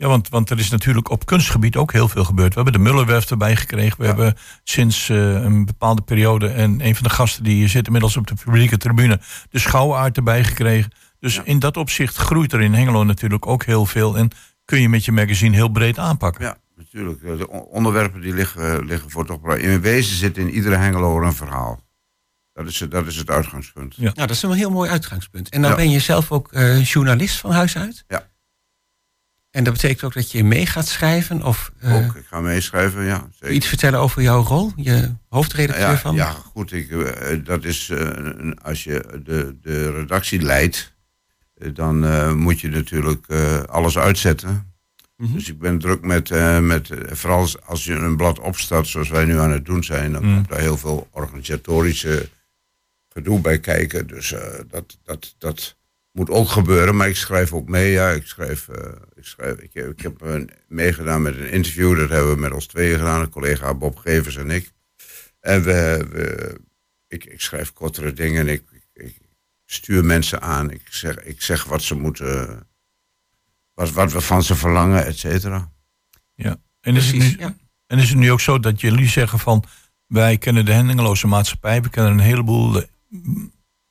[0.00, 2.54] Ja, want, want er is natuurlijk op kunstgebied ook heel veel gebeurd.
[2.54, 3.96] We hebben de Mullerwerf erbij gekregen.
[3.98, 4.08] We Ja.
[4.08, 4.34] hebben
[4.64, 6.48] sinds eh, een bepaalde periode...
[6.48, 9.20] en een van de gasten die zit inmiddels op de publieke tribune...
[9.50, 10.90] de schouwaard erbij gekregen.
[11.18, 11.42] Dus Ja.
[11.44, 14.16] in dat opzicht groeit er in Hengelo natuurlijk ook heel veel...
[14.16, 14.30] en
[14.64, 16.44] kun je met je magazine heel breed aanpakken.
[16.44, 17.20] Ja, natuurlijk.
[17.38, 19.56] De on- onderwerpen die liggen, liggen voor toch.
[19.56, 21.80] In wezen zit in iedere Hengelo een verhaal.
[22.52, 23.94] Dat is, het- dat is het uitgangspunt.
[23.96, 24.02] Ja.
[24.02, 25.48] Nou, dat is een heel mooi uitgangspunt.
[25.48, 25.76] En dan Ja.
[25.76, 28.04] ben je zelf ook eh, journalist van huis uit?
[28.08, 28.28] Ja.
[29.50, 31.42] En dat betekent ook dat je mee gaat schrijven?
[31.42, 33.28] Of eh, Ook, ik ga meeschrijven, ja.
[33.32, 33.54] Zeker.
[33.54, 34.72] iets vertellen over jouw rol?
[34.76, 36.14] Je hoofdredacteur ja, van?
[36.14, 36.72] ja, goed.
[36.72, 40.94] Ik, eh, dat is, eh, als je de, de redactie leidt,
[41.72, 41.98] dan
[42.38, 43.26] moet je natuurlijk
[43.68, 44.72] alles uitzetten.
[45.16, 45.32] Mhm.
[45.32, 46.30] Dus ik ben druk met,
[46.62, 50.24] met vooral als, je een blad opstart, zoals wij nu aan het doen zijn, dan
[50.24, 50.34] Mm.
[50.34, 52.28] komt daar heel veel organisatorische
[53.08, 54.06] gedoe bij kijken.
[54.06, 54.34] Dus
[54.68, 55.76] dat, dat, dat
[56.12, 56.96] moet ook gebeuren.
[56.96, 57.90] Maar ik schrijf ook mee.
[57.90, 61.96] Ja, ik schrijf, eh, ik, schrijf ik, ik heb eh, meegedaan met een interview.
[61.96, 64.72] Dat hebben we met ons tweeën gedaan, een collega Bob Gevers en ik.
[65.40, 66.60] En we, we,
[67.08, 68.48] ik, ik schrijf kortere dingen.
[68.48, 69.18] Ik, ik,
[69.66, 70.70] stuur mensen aan.
[70.70, 72.66] Ik zeg, ik zeg wat ze moeten.
[73.74, 75.72] Wat, wat we van ze verlangen, et cetera.
[76.34, 76.56] Ja.
[76.80, 77.56] En, is het Precies, nu, ja.
[77.86, 79.64] en is het nu ook zo dat jullie zeggen van...
[80.06, 81.82] wij kennen de Hengeloze maatschappij...
[81.82, 82.82] we kennen een heleboel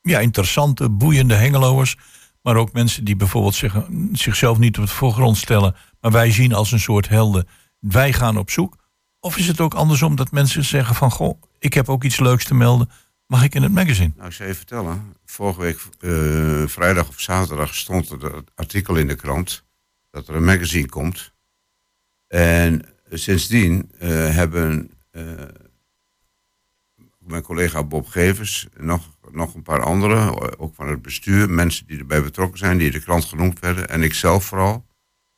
[0.10, 1.98] ja, interessante, boeiende Hengeloers...
[2.42, 5.76] maar ook mensen die bijvoorbeeld zich, zichzelf niet op de voorgrond stellen...
[6.02, 7.48] maar wij zien als een soort helden.
[7.80, 8.78] Wij gaan op zoek.
[9.20, 11.12] Of is het ook andersom dat mensen zeggen van...
[11.12, 12.90] goh, ik heb ook iets leuks te melden.
[13.26, 14.12] Mag ik in het magazine?
[14.16, 15.14] Nou, ik zal je vertellen.
[15.26, 19.68] Vorige week, eh, vrijdag of zaterdag, stond er dat artikel in de krant.
[20.12, 21.34] dat er een magazine komt.
[22.28, 25.24] En sindsdien eh, hebben eh,
[27.18, 28.68] mijn collega Bob Gevers.
[28.78, 31.50] nog, nog een paar anderen, ook van het bestuur.
[31.50, 33.90] mensen die erbij betrokken zijn, die in de krant genoemd werden.
[33.90, 34.86] en ik zelf vooral.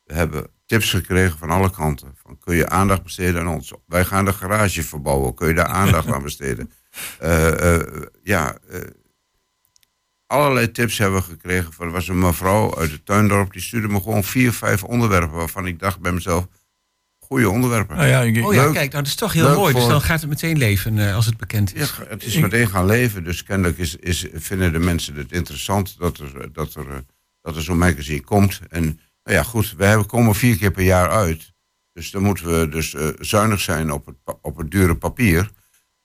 [0.04, 2.14] We hebben tips gekregen van alle kanten.
[2.22, 3.72] Van, kun je aandacht besteden aan ons?
[3.86, 5.34] Wij gaan de garage verbouwen.
[5.34, 6.70] Kun je daar aandacht aan besteden?
[7.18, 8.80] Eh, eh, ja, eh,
[10.26, 11.72] allerlei tips hebben we gekregen.
[11.78, 15.66] Er was een mevrouw uit het tuindorp, die stuurde me gewoon vier, vijf onderwerpen waarvan
[15.66, 16.46] ik dacht bij mezelf,
[17.32, 17.96] goede onderwerpen.
[17.96, 18.72] Nou ja, ik, Oh ja, Leuk.
[18.72, 19.74] kijk, nou, dat is toch heel Leuk mooi.
[19.74, 21.92] Dus dan gaat het meteen leven eh, als het bekend Ja, is.
[22.08, 26.18] het is meteen gaan leven, dus kennelijk is, is, vinden de mensen het interessant dat
[26.18, 26.96] er, dat er, eh,
[27.42, 28.60] dat er zo'n magazine komt.
[28.68, 28.82] En
[29.24, 31.52] nou ja, goed, we komen vier keer per jaar uit.
[31.92, 35.50] Dus dan moeten we dus eh, zuinig zijn op het, op het dure papier.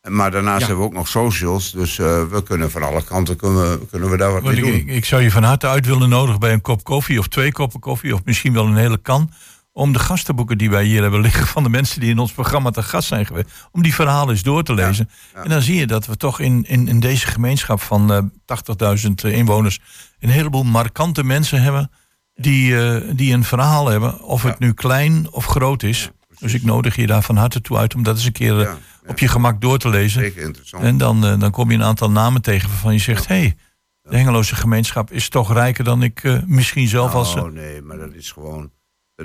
[0.02, 0.66] En- Maar daarnaast Ja.
[0.68, 4.10] hebben we ook nog socials, dus eh, we kunnen van alle kanten kunnen, we- kunnen
[4.10, 4.90] we daar wat Want mee ik, doen.
[4.90, 7.52] ik, ik zou je van harte uit willen nodigen bij een kop koffie of twee
[7.52, 9.32] koppen koffie of misschien wel een hele kan.
[9.78, 12.70] Om de gastenboeken die wij hier hebben liggen van de mensen die in ons programma
[12.70, 13.50] te gast zijn geweest.
[13.72, 15.10] Om die verhalen eens door te lezen.
[15.34, 15.44] ja.
[15.44, 19.12] En dan zie je dat we toch in, in, in deze gemeenschap van eh 80.000
[19.22, 19.80] inwoners
[20.20, 21.92] een heleboel markante mensen hebben.
[22.36, 26.12] Die, eh, die een verhaal hebben, of het nu klein of groot is.
[26.40, 28.74] Dus ik nodig je daar van harte toe uit om dat eens een keer eh,
[29.08, 30.22] op je gemak door te lezen.
[30.22, 30.84] Zeker interessant.
[30.84, 33.56] En dan, eh, dan kom je een aantal namen tegen waarvan je zegt: hé, hey,
[34.02, 37.36] de Hengeloze gemeenschap is toch rijker dan ik eh, misschien zelf als.
[37.36, 38.72] Oh nee, maar dat is gewoon.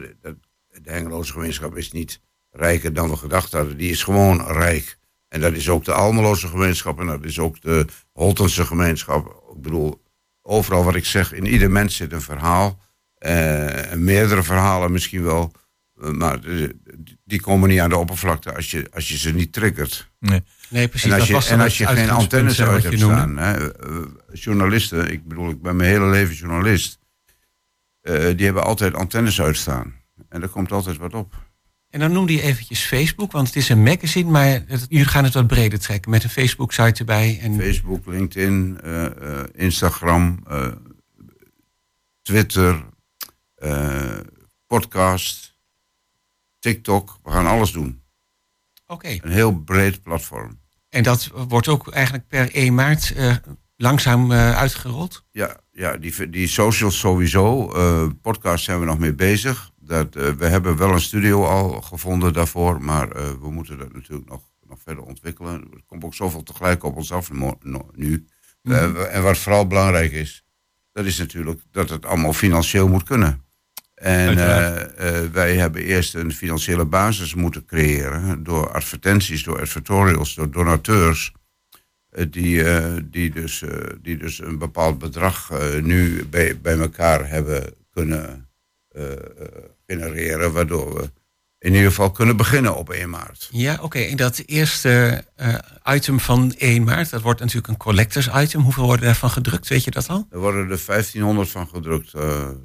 [0.01, 0.35] Dat-
[0.83, 2.21] De Hengeloze gemeenschap is niet
[2.51, 3.77] rijker dan we gedacht hadden.
[3.77, 4.99] Die is gewoon rijk.
[5.29, 9.27] En dat is ook de Almeloze gemeenschap en dat is ook de Holtense gemeenschap.
[9.57, 10.03] Ik bedoel,
[10.43, 12.81] overal wat ik zeg, in ieder mens zit een verhaal.
[13.19, 15.53] en meerdere verhalen misschien wel.
[16.01, 16.77] Eh, maar de-
[17.25, 20.11] die komen niet aan de oppervlakte als je, als je ze niet triggert.
[20.19, 20.43] nee.
[20.69, 21.11] Nee, precies.
[21.11, 23.37] En als dat je, en als je geen antennes uit hebt staan.
[23.37, 26.99] Hè, eh, journalisten, ik bedoel, ik ben mijn hele leven journalist.
[28.03, 29.95] Eh, die hebben altijd antennes uitstaan.
[30.29, 31.35] En er komt altijd wat op.
[31.91, 35.25] En dan noemde je eventjes Facebook, want het is een magazine, maar het- jullie gaan
[35.25, 37.39] het wat breder trekken met een Facebook-site erbij.
[37.43, 39.05] En Facebook, LinkedIn, eh,
[39.41, 40.43] eh, Instagram,
[42.23, 42.85] Twitter,
[44.67, 45.55] podcast,
[46.59, 47.19] TikTok.
[47.23, 48.03] We gaan alles doen.
[48.87, 50.61] Oké, Een heel breed platform.
[50.89, 53.15] en dat wordt ook eigenlijk per 1 maart
[53.83, 55.25] langzaam eh, uitgerold.
[55.31, 57.73] Ja, ja die, die socials sowieso.
[57.73, 59.71] Eh podcast zijn we nog mee bezig.
[59.81, 63.09] Dat, eh, we hebben wel een studio al gevonden daarvoor, maar
[63.41, 65.53] we moeten dat natuurlijk nog, nog verder ontwikkelen.
[65.53, 67.31] Er komt ook zoveel tegelijk op ons af
[67.93, 68.27] nu.
[68.63, 70.45] Eh, en wat vooral belangrijk is,
[70.93, 73.45] dat is natuurlijk dat het allemaal financieel moet kunnen.
[73.95, 74.35] En
[75.33, 81.33] wij hebben eerst een financiële basis moeten creëren door advertenties, door advertorials, door donateurs.
[82.13, 83.71] Eh, die, eh, die, dus, eh,
[84.03, 85.51] die dus een bepaald bedrag
[85.83, 88.51] nu bij, bij elkaar hebben kunnen
[89.87, 91.11] genereren, waardoor we
[91.59, 93.49] in ieder geval kunnen beginnen op 1 maart.
[93.51, 93.99] Ja, oké.
[93.99, 95.25] En dat eerste
[95.85, 98.61] item van 1 maart, dat wordt natuurlijk een collectors item.
[98.61, 100.27] Hoeveel worden daarvan gedrukt, weet je dat al?
[100.31, 102.13] Er worden er 1500 van gedrukt.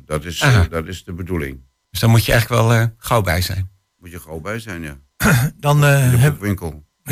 [0.05, 1.59] dat, is, eh, dat is de bedoeling.
[1.89, 3.69] Dus daar moet je eigenlijk wel gauw bij zijn.
[3.97, 4.97] Moet je gauw bij zijn, ja.
[5.57, 6.41] Dan In de heb,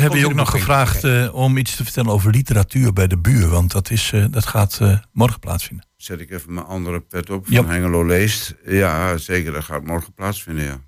[0.00, 3.48] hebben je ook nog gevraagd eh, om iets te vertellen over literatuur bij de buur.
[3.48, 5.86] Want dat, is, eh, dat gaat eh, morgen plaatsvinden.
[5.96, 8.54] Zet ik even mijn andere pet op van Hengelo Leest.
[8.64, 9.52] Ja, zeker.
[9.52, 10.80] Dat gaat morgen plaatsvinden, ja.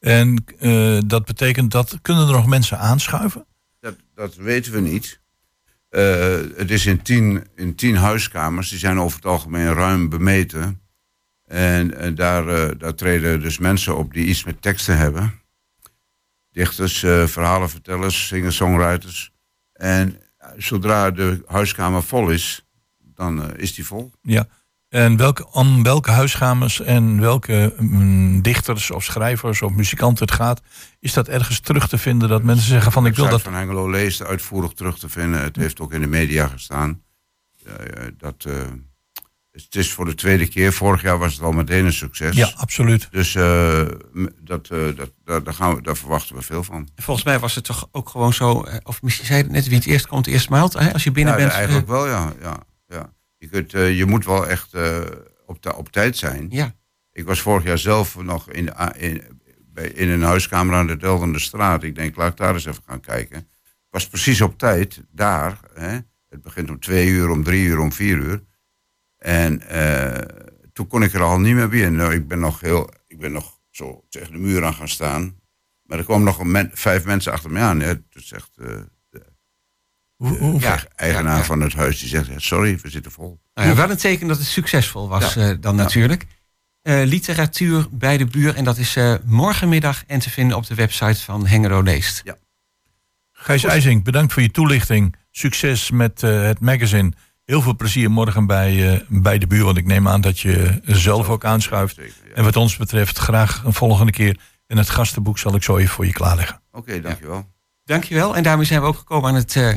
[0.00, 3.46] En eh, dat betekent dat kunnen er nog mensen aanschuiven?
[3.80, 5.20] Dat, dat weten we niet.
[5.88, 8.68] Eh, het is in tien, in tien huiskamers.
[8.68, 10.80] Die zijn over het algemeen ruim bemeten.
[11.44, 15.37] En, eh, daar, eh, daar treden dus mensen op die iets met teksten hebben.
[16.58, 19.30] Dichters, eh, verhalenvertellers, singer-songwriters.
[19.72, 22.66] En eh, zodra de huiskamer vol is,
[22.98, 24.10] dan eh, is die vol.
[24.22, 24.46] Ja.
[24.88, 30.60] En welke, om welke huiskamers en welke mm, dichters of schrijvers of muzikanten het gaat,
[31.00, 33.42] is dat ergens terug te vinden dat mensen zeggen van ik wil dat.
[33.42, 35.42] van Hengelo leest uitvoerig terug te vinden.
[35.42, 37.02] Het heeft ook in de media gestaan.
[38.16, 38.46] Dat,
[39.50, 40.72] het is voor de tweede keer.
[40.72, 42.36] Vorig jaar was het al meteen een succes.
[42.36, 43.08] Ja, absoluut.
[43.10, 43.86] Dus eh,
[44.40, 46.88] dat, eh, dat, daar, daar, gaan we, daar verwachten we veel van.
[46.94, 49.52] En volgens mij was het toch ook gewoon zo, eh, of misschien zei je het
[49.52, 50.72] net, wie het eerst komt, eerst maalt.
[50.72, 50.92] Hè?
[50.92, 51.52] Als je binnen ja, bent.
[51.52, 52.32] eigenlijk wel, ja.
[52.40, 53.12] ja, ja.
[53.38, 54.68] Je, kunt, je moet wel echt
[55.46, 56.46] op, ta- op tijd zijn.
[56.50, 56.76] ja.
[57.12, 59.22] Ik was vorig jaar zelf nog in, in,
[59.94, 61.82] in een huiskamer aan de Deldende straat.
[61.82, 63.38] Ik denk, laat ik daar eens even gaan kijken.
[63.38, 65.58] Ik was precies op tijd, daar.
[65.74, 65.98] Hè.
[66.28, 68.42] Het begint om twee uur, om drie uur, om vier uur.
[69.18, 71.92] En eh, toen kon ik er al niet meer binnen.
[71.96, 75.36] Nou, ik ben nog heel, ik ben nog zo tegen de muur aan gaan staan.
[75.82, 77.80] Maar er kwamen nog een men- vijf mensen achter me aan.
[77.80, 77.94] Hè.
[77.94, 78.66] Dat zegt eh,
[79.10, 79.22] de
[80.16, 81.44] Hoe, hoe- Ja, eigenaar ja, ja.
[81.44, 81.98] van het huis.
[81.98, 83.40] Die zegt, ja, sorry, we zitten vol.
[83.54, 85.48] Nou ja, wel een teken dat het succesvol was Ja.
[85.50, 85.82] eh, dan Ja.
[85.82, 86.24] natuurlijk.
[86.82, 88.54] Eh, literatuur bij de buur.
[88.54, 92.22] En dat is eh, morgenmiddag en te vinden op de website van Hengelo Leest.
[93.32, 95.14] Gijs IJzing, bedankt voor je toelichting.
[95.30, 97.12] Succes met eh, het magazine.
[97.48, 99.64] Heel veel plezier morgen bij, eh, bij de buur.
[99.64, 101.94] Want ik neem aan dat je zelf ook aanschuift.
[101.94, 102.34] Zeker, ja.
[102.34, 104.38] En wat ons betreft graag een volgende keer.
[104.66, 106.60] En het gastenboek zal ik zo even voor je klaarleggen.
[106.72, 107.46] Oké, dankjewel.
[107.84, 108.36] Dankjewel.
[108.36, 109.74] En daarmee zijn we ook gekomen aan het eh,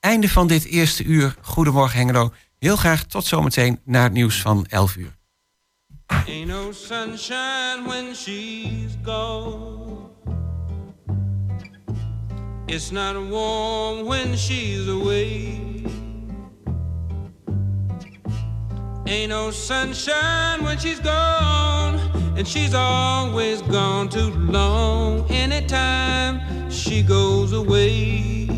[0.00, 1.34] einde van dit eerste uur.
[1.40, 2.32] Goedemorgen Hengelo.
[2.58, 5.16] Heel graag tot zometeen naar het nieuws van 11 uur.
[6.06, 10.12] Ain't no sunshine when she's gone.
[12.66, 15.73] It's not warm when she's away.
[19.06, 22.00] Ain't no sunshine when she's gone,
[22.38, 25.30] and she's always gone too long.
[25.30, 26.40] Anytime
[26.70, 28.48] she goes away.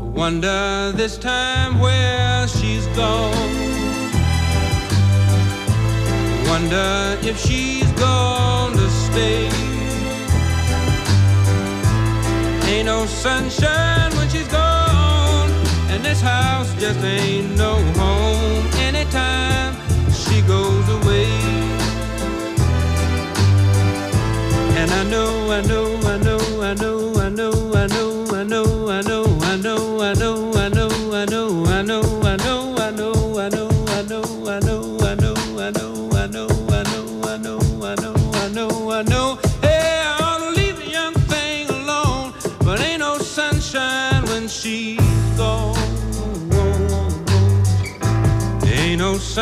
[0.00, 3.32] Wonder this time where she's gone.
[6.48, 9.48] Wonder if she's gonna stay.
[12.68, 14.63] Ain't no sunshine when she's gone,
[16.04, 19.74] this house just ain't no home anytime
[20.12, 21.30] she goes away.
[24.80, 28.03] And I know, I know, I know, I know, I know, I know,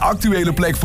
[0.00, 0.78] actuele plek voor